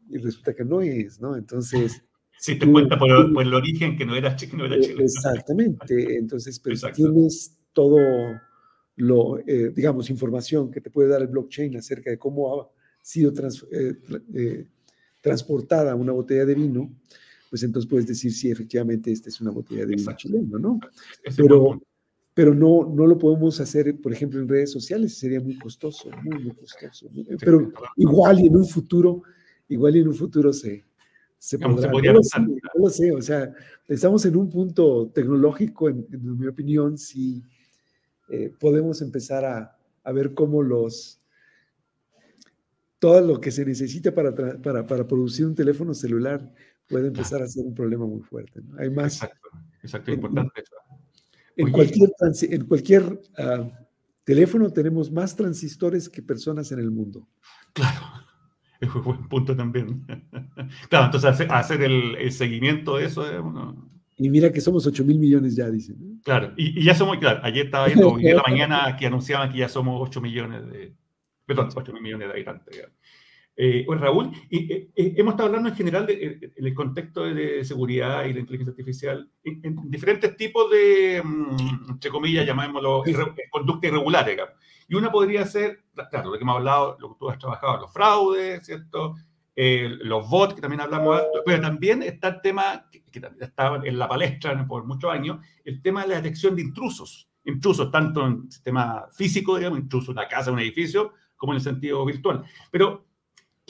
[0.09, 1.37] Y resulta que no es, ¿no?
[1.37, 2.03] Entonces...
[2.39, 5.03] Si te cuenta por, el origen que no era, no era eh, chileno.
[5.03, 6.17] Exactamente.
[6.17, 7.99] Entonces, pero tienes todo
[8.95, 12.67] lo, eh, digamos, información que te puede dar el blockchain acerca de cómo ha
[13.03, 13.31] sido
[13.71, 14.65] eh,
[15.21, 16.91] transportada una botella de vino,
[17.51, 20.79] pues entonces puedes decir si efectivamente esta es una botella de vino chileno, ¿no?
[21.35, 21.81] Pero,
[22.33, 26.45] pero no, no lo podemos hacer, por ejemplo, en redes sociales, sería muy costoso, muy,
[26.45, 27.11] muy costoso.
[27.41, 29.23] Pero igual y en un futuro,
[29.67, 30.85] igual y en un futuro se,
[31.37, 31.91] se podrá.
[31.91, 32.21] no,
[32.77, 33.53] lo sé, o sea,
[33.85, 37.43] estamos en un punto tecnológico, en, mi opinión, si
[38.29, 41.21] eh, podemos empezar a, a ver cómo los
[42.97, 46.53] todo lo que se necesita para, para, para, producir un teléfono celular
[46.91, 48.61] puede empezar a ser un problema muy fuerte.
[48.61, 48.77] ¿no?
[48.79, 49.15] Hay más.
[49.15, 49.49] Exacto,
[49.81, 50.63] exacto, importante
[51.55, 52.09] En cualquier,
[52.41, 53.69] en cualquier ah,
[54.23, 57.27] teléfono tenemos más transistores que personas en el mundo.
[57.73, 58.01] Claro,
[58.81, 60.05] es un buen punto también.
[60.89, 63.89] claro, entonces hacer, el, seguimiento de eso es uno...
[64.17, 66.21] Y mira que somos 8 mil millones ya, dicen.
[66.23, 69.69] Claro, y, ya somos, claro, ayer estaba viendo, hoy la mañana que anunciaban que ya
[69.69, 70.93] somos 8 millones de,
[71.45, 72.87] perdón, 8 mil millones de habitantes.
[73.55, 77.63] Eh, pues Raúl, y, eh, eh, hemos estado hablando en general del el contexto de,
[77.65, 83.03] seguridad y la inteligencia artificial en, diferentes tipos de, mm, entre comillas, llamémoslo,
[83.49, 84.25] conducta irregular,
[84.87, 87.93] Y una podría ser, claro, lo que hemos hablado, lo que tú has trabajado, los
[87.93, 89.15] fraudes, ¿cierto?
[89.53, 94.07] los bots, que también hablamos, pero también está el tema, que, que estaba en la
[94.07, 97.29] palestra por muchos años, el tema de la detección de intrusos.
[97.43, 101.63] Intrusos tanto en sistema físico, digamos, intrusos en una casa, un edificio, como en el
[101.63, 102.43] sentido virtual.
[102.71, 103.10] Pero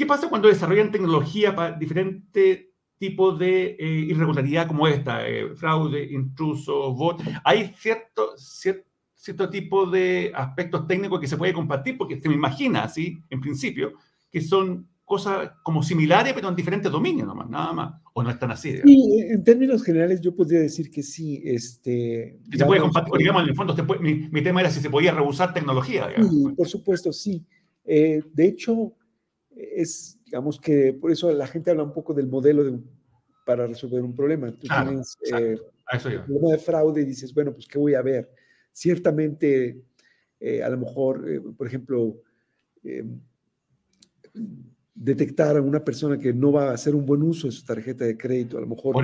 [0.01, 6.11] ¿Qué pasa cuando desarrollan tecnología para diferentes tipos de eh, irregularidad como esta, eh, fraude,
[6.11, 7.21] intruso, bot?
[7.43, 12.83] Hay cierto, cierto tipo de aspectos técnicos que se puede compartir, porque se me imagina
[12.83, 13.93] así, en principio,
[14.31, 18.01] que son cosas como similares, pero en diferentes dominios nomás, nada más.
[18.13, 18.77] ¿O no están así?
[18.83, 21.43] Sí, en términos generales yo podría decir que sí.
[21.45, 25.53] Este, se puede compartir, digamos, en el fondo, mi, tema era si se podía rehusar
[25.53, 26.07] tecnología.
[26.27, 27.45] Sí, por supuesto, sí.
[27.85, 28.95] Eh, de hecho,
[29.75, 32.79] es, digamos que por eso la gente habla un poco del modelo de,
[33.45, 34.51] para resolver un problema.
[34.51, 38.31] Tú tienes eh, un problema de fraude y dices, bueno, pues ¿qué voy a ver?
[38.71, 39.83] Ciertamente,
[40.39, 42.21] eh, a lo mejor, eh, por ejemplo,
[44.93, 48.05] detectar a una persona que no va a hacer un buen uso de su tarjeta
[48.05, 49.03] de crédito, a lo mejor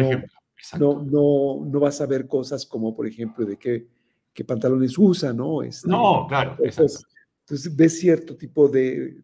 [0.79, 3.87] no, no, no, va a saber cosas como, por ejemplo, de qué,
[4.33, 5.61] qué pantalones usa, ¿no?
[5.61, 6.55] Este, no, claro.
[6.59, 7.05] Entonces,
[7.47, 9.23] entonces, ves cierto tipo de,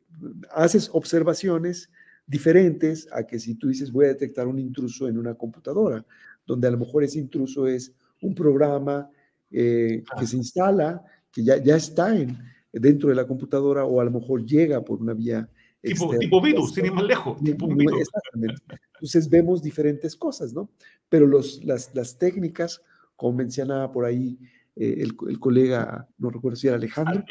[0.52, 1.90] haces observaciones
[2.26, 6.06] diferentes a que si tú dices voy a detectar un intruso en una computadora,
[6.46, 9.10] donde a lo mejor ese intruso es un programa
[9.52, 11.04] eh, que se instala,
[11.34, 12.38] que ya, ya está en,
[12.72, 15.50] dentro de la computadora o a lo mejor llega por una vía.
[15.82, 17.38] Tipo, tipo virus, tiene más lejos.
[17.42, 18.64] Exactamente.
[18.94, 20.70] Entonces vemos diferentes cosas, ¿no?
[21.10, 22.82] Pero los, las, las técnicas,
[23.18, 24.40] como mencionaba por ahí
[24.78, 27.26] eh, el, el, colega, no recuerdo si era Alejandro.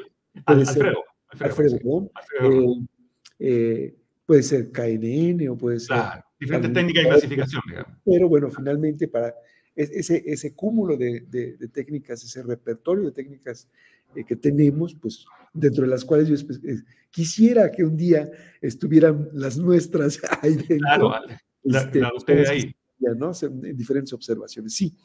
[0.47, 1.05] Alfredo.
[1.41, 2.77] Alfredo, Alfredo,
[3.39, 5.97] eh, puede ser KNN o puede ser...
[5.97, 7.63] Claro, diferentes técnicas de clasificación.
[7.69, 7.99] Digamos.
[8.05, 9.35] Pero bueno, finalmente para
[9.75, 13.69] ese, ese cúmulo de, de, técnicas, ese repertorio de técnicas
[14.15, 15.25] eh, que tenemos, pues
[15.55, 18.31] dentro de las cuales yo eh, quisiera que un día
[18.61, 20.79] estuvieran las nuestras ahí dentro.
[20.79, 21.39] Claro, vale.
[21.65, 22.75] Este, la, ustedes ahí.
[23.17, 23.33] ¿no?
[23.43, 24.97] En diferentes observaciones, sí.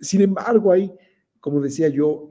[0.00, 0.92] sin embargo, hay,
[1.40, 2.28] como decía yo,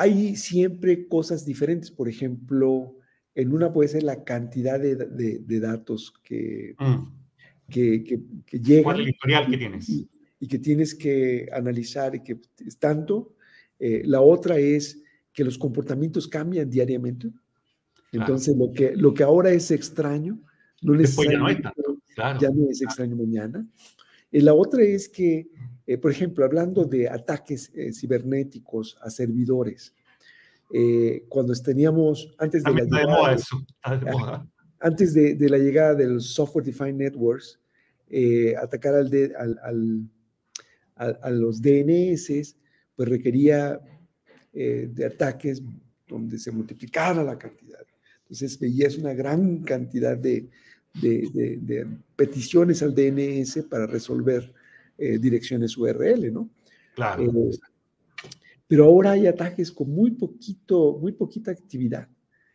[0.00, 1.90] hay siempre cosas diferentes.
[1.90, 2.96] Por ejemplo,
[3.34, 7.70] en una puede ser la cantidad de, de, datos que, mm.
[7.70, 8.04] que,
[8.46, 8.84] que, llegan.
[8.84, 9.88] ¿Cuál es el historial que tienes?
[9.88, 10.08] Y,
[10.48, 13.34] que tienes que analizar y que es tanto.
[13.78, 17.30] Eh, la otra es que los comportamientos cambian diariamente.
[18.12, 20.38] Entonces, lo, que, lo que ahora es extraño,
[20.82, 21.68] no necesariamente
[22.16, 23.66] ya no, es extraño mañana.
[24.30, 25.48] Y la otra es que
[25.86, 29.94] eh, por ejemplo, hablando de ataques eh, cibernéticos a servidores,
[30.72, 34.48] eh, cuando teníamos, antes de la llegada,
[34.80, 37.60] antes de, la llegada del Software Defined Networks,
[38.60, 40.08] atacar al, al,
[40.96, 42.56] a, los DNS,
[42.96, 43.80] pues requería
[44.52, 45.62] de ataques
[46.08, 47.84] donde se multiplicara la cantidad.
[48.22, 50.48] Entonces veías una gran cantidad de,
[51.00, 54.52] de, de peticiones al DNS para resolver
[54.98, 56.48] eh, direcciones URL, ¿no?
[56.94, 57.22] Claro.
[57.24, 57.50] Eh,
[58.66, 62.08] pero ahora hay ataques con muy poquito, muy poquita actividad.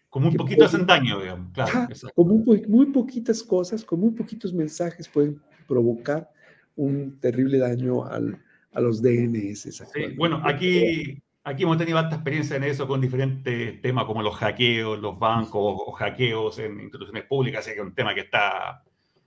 [0.09, 1.53] Con muy poquito hacen daño, digamos.
[1.53, 6.29] Claro, con muy, muy, poquitas cosas, con muy poquitos mensajes pueden provocar
[6.75, 8.37] un terrible daño al,
[8.73, 9.61] a los DNS.
[9.61, 14.35] Sí, bueno, aquí, aquí hemos tenido bastante experiencia en eso con diferentes temas como los
[14.35, 18.83] hackeos, los bancos o hackeos en instituciones públicas, así que es un tema que está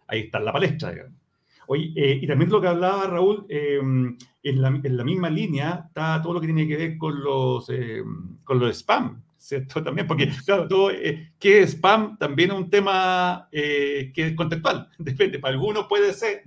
[0.07, 1.24] ahí está en la palestra, digamos.
[1.67, 5.85] Oye, eh, y también lo que hablaba Raúl, em, en, la, en, la, misma línea
[5.87, 9.83] está todo lo que tiene que ver con los, em, con los spam, ¿cierto?
[9.85, 12.19] También, porque, claro, todo, eh, ¿qué es spam?
[12.19, 16.43] También es un tema eh, que es contextual, depende, para algunos puede ser,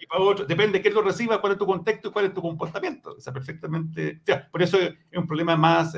[0.00, 2.34] y para otros, depende de qué lo reciba, cuál es tu contexto y cuál es
[2.34, 5.94] tu comportamiento, o sea, perfectamente, o sea, por eso es un problema más,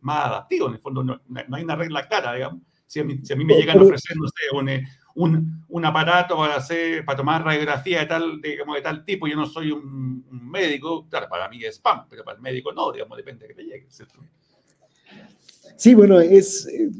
[0.00, 3.20] más adaptivo, en el fondo no, no hay una regla clara, digamos, si a mí,
[3.22, 4.68] si a mí me llegan a ofrecer, no sé, un,
[5.14, 9.36] un, un, aparato para hacer, para tomar radiografía de tal, digamos, de tal tipo, yo
[9.36, 13.16] no soy un, médico, claro, para mí es spam, pero para el médico no, digamos,
[13.16, 13.86] depende de que te llegue.
[15.76, 16.90] Sí, bueno, es eh,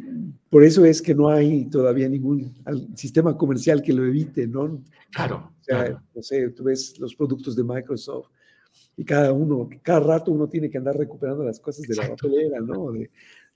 [0.49, 2.55] por eso es que no hay todavía ningún
[2.95, 4.83] sistema comercial que lo evite, ¿no?
[5.13, 5.53] Claro.
[5.61, 8.29] O sea, no sé, tú ves los productos de Microsoft
[8.97, 12.61] y cada uno, cada rato uno tiene que andar recuperando las cosas de la papelera,
[12.61, 12.93] ¿no?
[12.93, 13.11] De,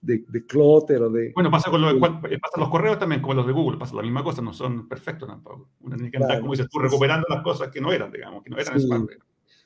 [0.05, 1.33] de, de clutter o de...
[1.35, 4.23] Bueno, pasa con lo, pasa los correos también, como los de Google, pasa la misma
[4.23, 5.71] cosa, no son perfectos tampoco.
[5.81, 8.51] Uno tiene que andar, como dices tú, recuperando las cosas que no eran, digamos, que
[8.51, 8.87] no eran sí.
[8.87, 9.07] spam.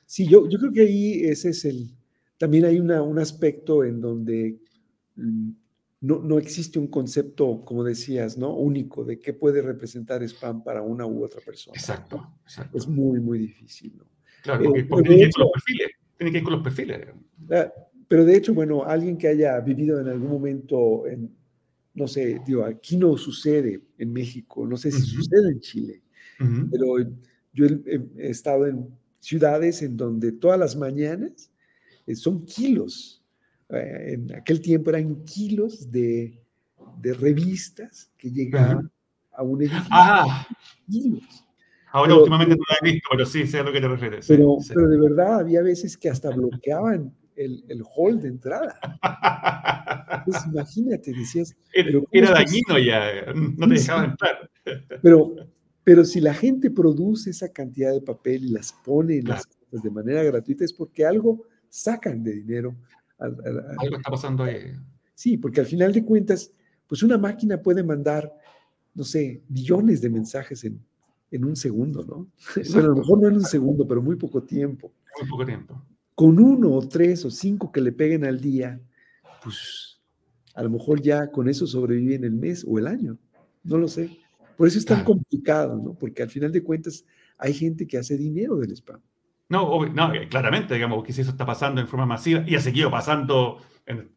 [0.05, 1.89] Sí, yo, yo creo que ahí ese es el...
[2.37, 4.57] También hay una, un aspecto en donde
[5.17, 5.49] mm,
[6.01, 8.55] no, no, existe un concepto, como decías, ¿no?
[8.55, 11.75] Único de qué puede representar spam para una u otra persona.
[11.75, 12.77] Exacto, exacto.
[12.77, 14.05] Es muy, muy difícil, ¿no?
[14.41, 15.91] Claro, porque, eh, porque tiene que ir con los perfiles.
[16.17, 17.07] Tiene que ir con los perfiles.
[18.09, 21.31] Pero de hecho, bueno, alguien que haya vivido en algún momento en,
[21.93, 26.01] no sé, digo, aquí no sucede en México, no sé si sucede en Chile,
[26.71, 26.97] pero
[27.53, 28.89] yo he, estado en
[29.19, 31.51] ciudades en donde todas las mañanas
[32.07, 33.23] eh, son kilos.
[33.69, 36.41] Eh, en aquel tiempo eran kilos de,
[36.99, 38.91] de revistas que llegaban
[39.33, 39.87] a un edificio.
[39.91, 40.47] Ah.
[40.89, 41.45] Kilos.
[41.91, 44.27] Ahora últimamente no la he visto, pero sí sé a lo que te refieres.
[44.27, 48.79] Pero, pero de verdad había veces que hasta bloqueaban el, el hall de entrada.
[50.51, 51.55] Imagínate, decías.
[51.73, 54.51] Era, dañino ya, no te dejaban entrar.
[55.01, 55.35] Pero,
[55.83, 59.81] pero si la gente produce esa cantidad de papel y las pone en las cosas
[59.81, 62.75] de manera gratuita, es porque algo sacan de dinero.
[63.17, 64.73] algo está pasando ahí.
[65.15, 66.51] Sí, porque al final de cuentas,
[66.87, 68.33] pues una máquina puede mandar,
[68.93, 70.83] no sé, millones de mensajes en,
[71.31, 72.31] en un segundo, ¿no?
[72.73, 74.91] Bueno, a lo mejor no en un segundo, pero muy poco tiempo.
[75.19, 75.85] Muy poco tiempo.
[76.19, 78.77] Con uno o tres o cinco que le peguen al día,
[79.41, 80.01] pues
[80.53, 83.17] a lo mejor ya con eso sobreviven el mes o el año.
[83.63, 84.19] No lo sé.
[84.57, 85.93] Por eso es tan complicado, ¿no?
[85.93, 87.05] Porque al final de cuentas
[87.37, 88.99] hay gente que hace dinero del spam.
[89.47, 92.59] No, no eh, claramente, digamos, que si eso está pasando en forma masiva y ha
[92.59, 93.61] seguido pasando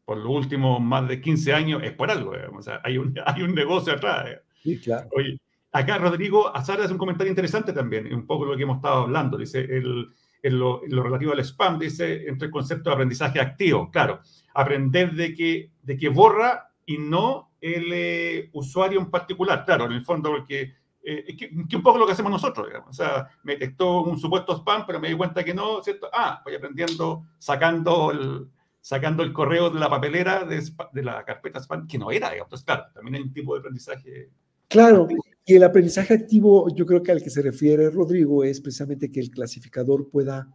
[0.05, 2.59] por los últimos más de 15 años, es por algo, digamos.
[2.59, 4.40] O sea, hay un, hay un negocio atrás.
[4.61, 5.09] Sí, claro.
[5.16, 5.38] Oye,
[5.70, 9.38] acá Rodrigo Azar hace un comentario interesante también, un poco lo que hemos estado hablando.
[9.38, 10.09] Dice, el,
[10.43, 13.90] en lo, relativo al spam, dice, entre el concepto de aprendizaje activo.
[13.90, 14.20] Claro,
[14.55, 19.64] aprender de que, de que borra y no el eh, usuario en particular.
[19.64, 20.74] Claro, en el fondo, porque
[21.05, 22.90] eh, que, un poco lo que hacemos nosotros, digamos.
[22.90, 26.09] O sea, me detectó un supuesto spam, pero me di cuenta que no, ¿cierto?
[26.12, 28.49] Ah, voy aprendiendo, sacando el,
[28.80, 32.32] sacando el correo de la papelera de, la carpeta spam, que no era,
[32.64, 34.30] claro, también hay un tipo de aprendizaje.
[34.72, 35.06] Claro,
[35.44, 39.20] y el aprendizaje activo, yo creo que al que se refiere Rodrigo es precisamente que
[39.20, 40.48] el clasificador pueda,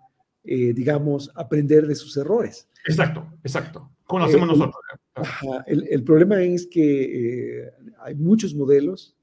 [0.44, 2.68] eh, digamos, aprender de sus errores.
[2.86, 3.92] Exacto, exacto.
[4.06, 4.82] ¿Cómo lo hacemos nosotros?
[5.68, 9.16] el, problema es que eh, hay muchos modelos,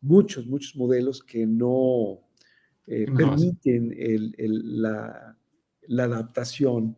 [0.00, 2.20] muchos, muchos modelos que no,
[2.86, 3.94] eh, permiten
[4.36, 5.36] la,
[5.98, 6.96] adaptación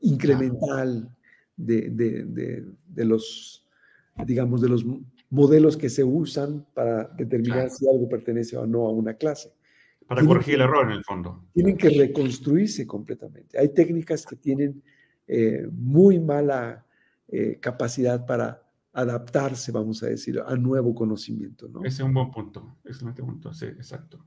[0.00, 1.14] incremental
[1.56, 3.64] de, de, los,
[4.26, 4.84] digamos, de los
[5.30, 9.52] modelos que se usan para determinar si algo pertenece o no a una clase.
[10.06, 11.44] Para corregir el error en el fondo.
[11.54, 13.56] Tienen que reconstruirse completamente.
[13.56, 14.82] Hay técnicas que tienen
[15.28, 16.84] eh, muy mala
[17.28, 18.60] eh, capacidad para
[18.92, 21.68] adaptarse, vamos a decir, a nuevo conocimiento.
[21.68, 21.84] ¿no?
[21.84, 24.24] Ese es un buen punto, excelente punto, sí, exacto.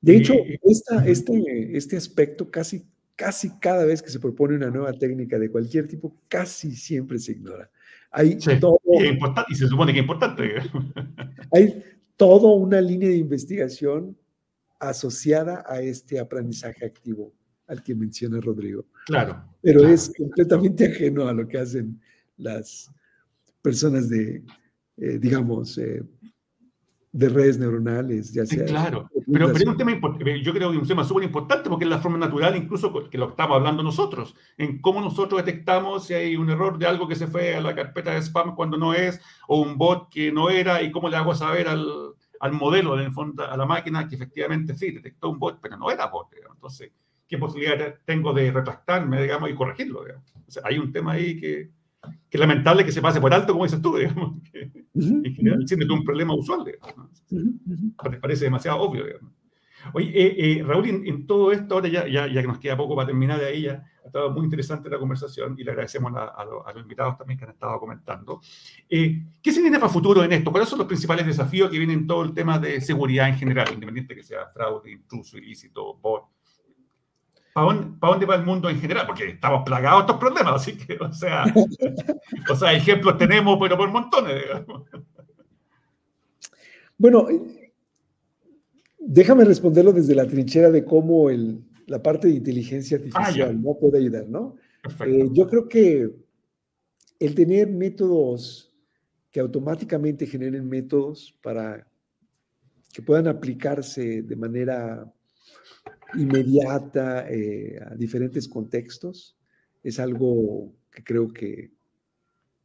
[0.00, 0.32] De hecho,
[0.62, 5.86] este, este aspecto casi, casi cada vez que se propone una nueva técnica de cualquier
[5.86, 7.70] tipo, casi siempre se ignora.
[8.12, 8.80] Hay todo,
[9.48, 10.54] y, se supone que es importante.
[11.52, 11.82] hay
[12.16, 14.16] toda una línea de investigación
[14.80, 17.32] asociada a este aprendizaje activo
[17.68, 18.86] al que menciona Rodrigo.
[19.06, 19.44] Claro.
[19.62, 22.00] Pero es completamente ajeno a lo que hacen
[22.36, 22.90] las
[23.62, 24.42] personas de,
[24.96, 26.02] eh, digamos, eh,
[27.12, 28.64] de redes neuronales, ya sea.
[28.66, 29.92] claro, pero, pero un tema
[30.42, 33.18] yo creo que es un tema súper importante porque es la forma natural, incluso que
[33.18, 37.16] lo estamos hablando nosotros, en cómo nosotros detectamos si hay un error de algo que
[37.16, 40.50] se fue a la carpeta de spam cuando no es, o un bot que no
[40.50, 44.06] era, y cómo le hago saber al, al modelo, en el fondo, a la máquina,
[44.06, 46.28] que efectivamente sí, detectó un bot, pero no era bot.
[46.52, 46.92] Entonces,
[47.26, 50.02] ¿qué posibilidad tengo de retractarme, digamos, y corregirlo?
[50.02, 51.70] O sea, hay un tema ahí que,
[52.02, 56.04] que es lamentable que se pase por alto, como dices tú, digamos, que, uh un
[56.04, 57.22] problema usual, digamos,
[58.20, 59.32] parece demasiado obvio, digamos.
[59.94, 62.94] Oye, eh, eh, Raúl, en, todo esto, ahora ya, ya, ya, que nos queda poco
[62.94, 66.44] para terminar de ahí, ya ha estado muy interesante la conversación y le agradecemos a,
[66.44, 68.40] los invitados también que han estado comentando.
[68.88, 70.50] Eh, ¿Qué se viene para futuro en esto?
[70.50, 73.68] ¿Cuáles son los principales desafíos que vienen en todo el tema de seguridad en general,
[73.72, 76.24] independiente que sea fraude, intruso, ilícito, bot,
[77.98, 79.06] ¿para dónde, va el mundo en general?
[79.06, 81.44] Porque estamos plagados de estos problemas, así que, o sea,
[82.50, 84.82] o sea ejemplos tenemos, pero por montones, digamos.
[86.98, 87.26] Bueno,
[88.98, 93.76] déjame responderlo desde la trinchera de cómo el, la parte de inteligencia ah, artificial no
[93.78, 94.56] puede ayudar, ¿no?
[95.06, 96.10] Eh, yo creo que
[97.18, 98.72] el tener métodos
[99.30, 101.86] que automáticamente generen métodos para
[102.92, 105.12] que puedan aplicarse de manera
[106.14, 109.36] inmediata eh, a diferentes contextos.
[109.82, 111.70] Es algo que creo que,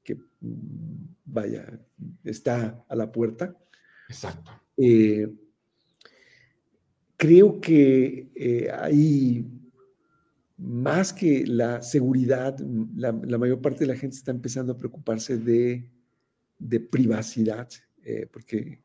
[0.03, 1.79] que, mm, vaya,
[2.23, 3.55] está a la puerta.
[4.09, 4.51] Exacto.
[4.77, 5.31] Eh,
[7.17, 9.45] creo que eh, hay
[10.57, 12.57] más que la seguridad,
[12.95, 15.89] la, mayor parte de la gente está empezando a preocuparse de,
[16.57, 17.67] de privacidad,
[18.31, 18.79] porque,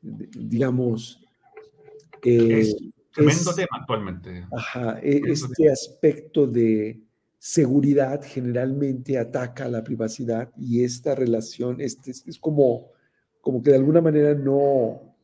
[0.00, 1.22] digamos,
[3.12, 4.46] Tremendo tema actualmente.
[4.50, 7.00] Ajá, e, este aspecto de
[7.38, 12.92] seguridad generalmente ataca a la privacidad y esta relación este, es, como,
[13.40, 15.16] como que de alguna manera no,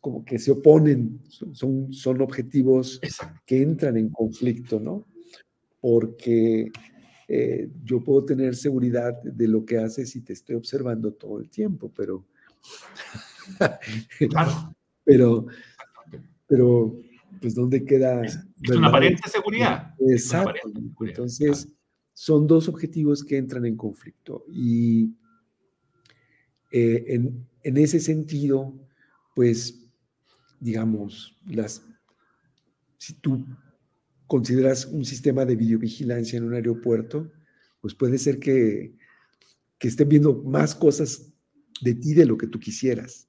[0.00, 1.20] como que se oponen,
[1.52, 3.00] son, son objetivos
[3.46, 5.06] que entran en conflicto, ¿no?
[5.80, 6.70] Porque
[7.28, 11.48] eh, yo puedo tener seguridad de lo que haces y te estoy observando todo el
[11.48, 12.24] tiempo, pero...
[15.04, 15.46] pero
[16.46, 16.98] pero
[17.40, 18.24] pues ¿dónde queda?
[18.24, 18.38] Es,
[18.70, 19.94] una aparente seguridad.
[19.98, 20.72] Exacto.
[21.00, 21.68] Entonces,
[22.12, 24.44] son dos objetivos que entran en conflicto.
[24.48, 25.14] Y
[26.70, 28.72] eh, en, en, ese sentido,
[29.34, 29.86] pues,
[30.60, 31.84] digamos, las,
[32.98, 33.44] si tú
[34.26, 37.30] consideras un sistema de videovigilancia en un aeropuerto,
[37.80, 38.96] pues puede ser que,
[39.78, 41.32] que estén viendo más cosas
[41.82, 43.28] de ti de lo que tú quisieras.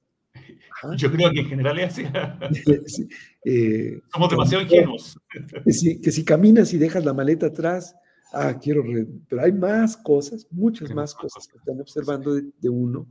[0.96, 3.08] Yo creo que en general es así.
[3.44, 5.18] Eh, Somos demasiado ingenuos.
[5.64, 7.94] Que si, que si caminas y dejas la maleta atrás,
[8.32, 8.84] ah, quiero,
[9.28, 13.06] pero hay más cosas, muchas más cosas que están observando de, uno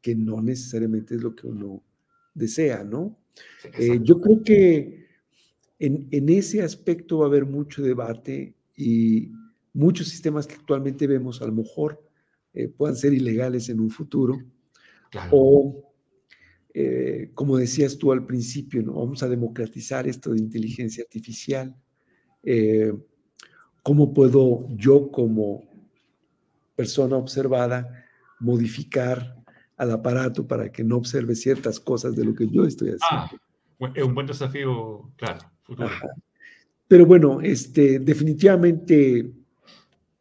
[0.00, 1.82] que no necesariamente es lo que uno
[2.34, 3.18] desea, ¿no?
[3.78, 5.06] Eh, yo creo que
[5.78, 9.30] en, en, ese aspecto va a haber mucho debate y
[9.72, 12.02] muchos sistemas que actualmente vemos a lo mejor
[12.54, 14.38] eh, puedan ser ilegales en un futuro.
[15.30, 15.91] O,
[16.74, 18.94] eh, como decías tú al principio, ¿no?
[18.94, 21.74] vamos a democratizar esto de inteligencia artificial.
[23.82, 25.64] ¿Cómo puedo yo como
[26.76, 28.04] persona observada
[28.40, 29.36] modificar
[29.76, 33.42] al aparato para que no observe ciertas cosas de lo que yo estoy haciendo?
[33.80, 35.40] Ah, es un buen desafío, claro.
[36.86, 39.32] Pero bueno, este, definitivamente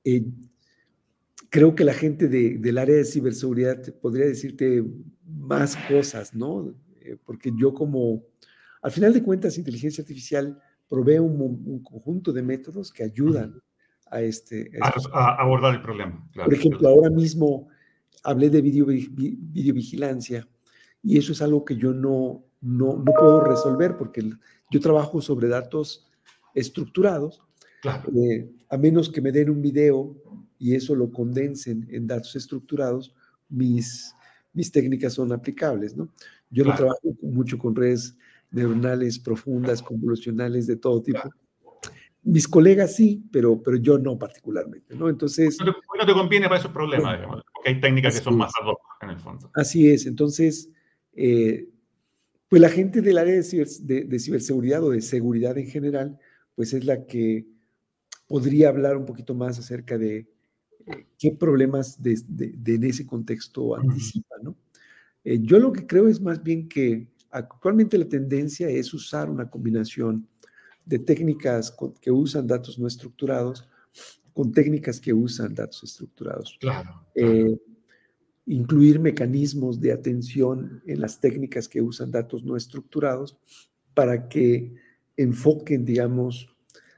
[0.04, 0.24] eh,
[1.52, 4.84] creo que la gente del área de ciberseguridad podría decirte
[5.26, 6.74] más cosas, ¿no?
[7.02, 8.24] Eh, porque yo como,
[8.82, 13.62] al final de cuentas, inteligencia artificial provee un, conjunto de métodos que ayudan
[14.10, 14.72] a este...
[14.82, 16.26] A, abordar el problema.
[16.34, 17.68] Por ejemplo, ahora mismo
[18.24, 20.48] hablé de video, videovigilancia
[21.04, 24.24] y eso es algo que yo no, no, no, puedo resolver porque
[24.70, 26.10] yo trabajo sobre datos
[26.56, 27.42] estructurados.
[28.16, 30.16] Eh, a menos que me den un video
[30.62, 33.16] y eso lo condensen en datos estructurados,
[33.50, 34.16] mis,
[34.54, 36.08] mis técnicas son aplicables, ¿no?
[36.52, 38.16] Yo no trabajo mucho con redes
[38.52, 41.22] neuronales profundas, convolucionales de todo tipo.
[42.22, 45.10] Mis colegas sí, pero, pero yo no particularmente, ¿no?
[45.10, 45.58] Entonces...
[45.60, 49.10] No te, conviene para esos problemas, porque hay técnicas que son más ad hoc en
[49.10, 49.50] el fondo.
[49.56, 50.70] Así es, entonces,
[51.14, 51.70] eh,
[52.50, 56.20] pues la gente del área de, ciberseguridad o de seguridad en general,
[56.54, 57.48] pues es la que
[58.28, 60.30] podría hablar un poquito más acerca de
[61.18, 62.22] qué problemas de,
[62.66, 64.56] en ese contexto anticipa, ¿no?
[65.24, 69.50] Eh, yo lo que creo es más bien que Actualmente la tendencia es usar una
[69.50, 70.28] combinación
[70.86, 73.70] de técnicas que usan datos no estructurados
[74.34, 76.58] con técnicas que usan datos estructurados.
[76.60, 77.06] Claro.
[77.16, 77.58] Eh,
[78.48, 83.38] incluir mecanismos de atención en las técnicas que usan datos no estructurados
[83.94, 84.74] para que
[85.16, 86.54] enfoquen, digamos,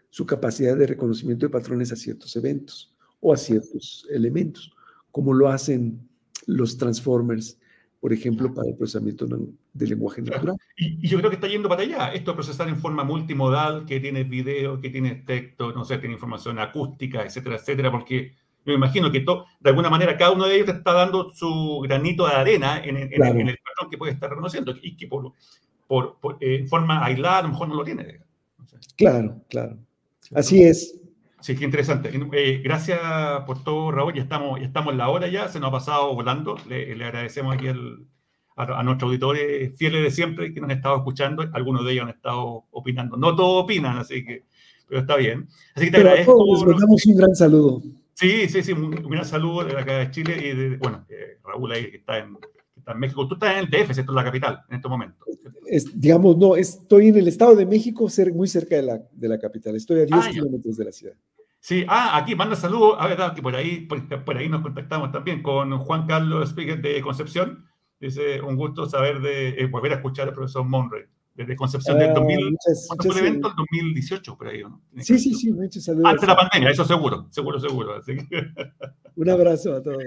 [0.10, 2.93] su capacidad de reconocimiento de patrones a ciertos eventos
[3.24, 4.72] o a ciertos elementos,
[5.12, 6.00] como lo hacen
[6.46, 7.58] los transformers
[8.04, 10.58] por ejemplo, para el procesamiento del lenguaje natural.
[10.76, 12.10] Y, yo creo que está yendo para allá.
[12.10, 16.16] Esto de procesar en forma multimodal, que tiene video, que tiene texto, no sé, tiene
[16.16, 18.34] información acústica, etcétera, etcétera, porque
[18.66, 22.28] yo me imagino que de alguna manera cada uno de ellos está dando su granito
[22.28, 25.32] de arena en, el patrón que puede estar reconociendo y que por,
[25.88, 28.20] por, eh, en forma aislada a lo mejor no lo tiene.
[28.98, 29.78] Claro, claro.
[30.36, 31.00] Así es.
[31.44, 32.10] Sí, qué interesante.
[32.32, 33.02] Eh, gracias
[33.46, 34.14] por todo, Raúl.
[34.14, 36.56] Ya estamos, ya estamos en la hora ya, se nos ha pasado volando.
[36.70, 41.44] Le, agradecemos aquí a, nuestros auditores fieles de siempre que nos han estado escuchando.
[41.52, 43.18] Algunos de ellos han estado opinando.
[43.18, 44.46] No todos opinan, así que,
[44.88, 45.50] pero está bien.
[45.76, 46.66] Así que te agradezco.
[46.66, 47.82] les damos un gran saludo.
[48.14, 51.74] Sí, sí, sí, un, gran saludo de acá de Chile y de, bueno, eh, Raúl
[51.74, 52.38] ahí que está en,
[52.88, 53.28] en México.
[53.28, 55.26] Tú estás en el DF, esto es la capital en este momento.
[55.94, 59.76] digamos, no, estoy en el Estado de México, muy cerca de la, de la capital.
[59.76, 61.16] Estoy a 10 ah, kilómetros de la ciudad.
[61.64, 65.42] Sí, ah, aquí manda saludos, a ver, que por ahí, por, ahí nos contactamos también
[65.42, 67.66] con Juan Carlos Speaker de Concepción.
[68.02, 72.14] Dice, un gusto saber de eh, volver a escuchar al profesor Monroy desde Concepción del
[72.14, 72.58] 2000,
[72.88, 73.48] ¿cuánto fue el evento?
[73.48, 74.82] El 2018, por ahí, ¿no?
[74.98, 76.08] Sí, sí, sí, muchos saludos.
[76.08, 78.02] Antes de la pandemia, eso seguro, seguro, seguro.
[79.16, 80.04] Un abrazo a todos.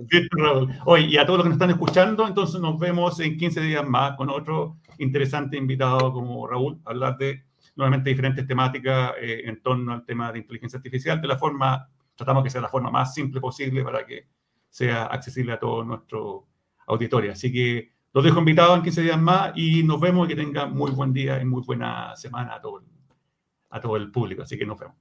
[0.85, 3.89] Oye, y a todos los que nos están escuchando, entonces nos vemos en 15 días
[3.89, 7.46] más con otro interesante invitado como Raúl, hablar de
[7.77, 12.43] nuevamente diferentes temáticas eh, en torno al tema de inteligencia artificial, de la forma, tratamos
[12.43, 14.29] que sea la forma más simple posible para que
[14.69, 16.49] sea accesible a todo nuestro
[16.87, 17.33] auditorio.
[17.33, 20.75] Así que los dejo invitados en 15 días más y nos vemos y que tengan
[20.75, 22.83] muy buen día y muy buena semana a todo,
[23.71, 24.43] a todo el público.
[24.43, 24.97] Así que nos vemos.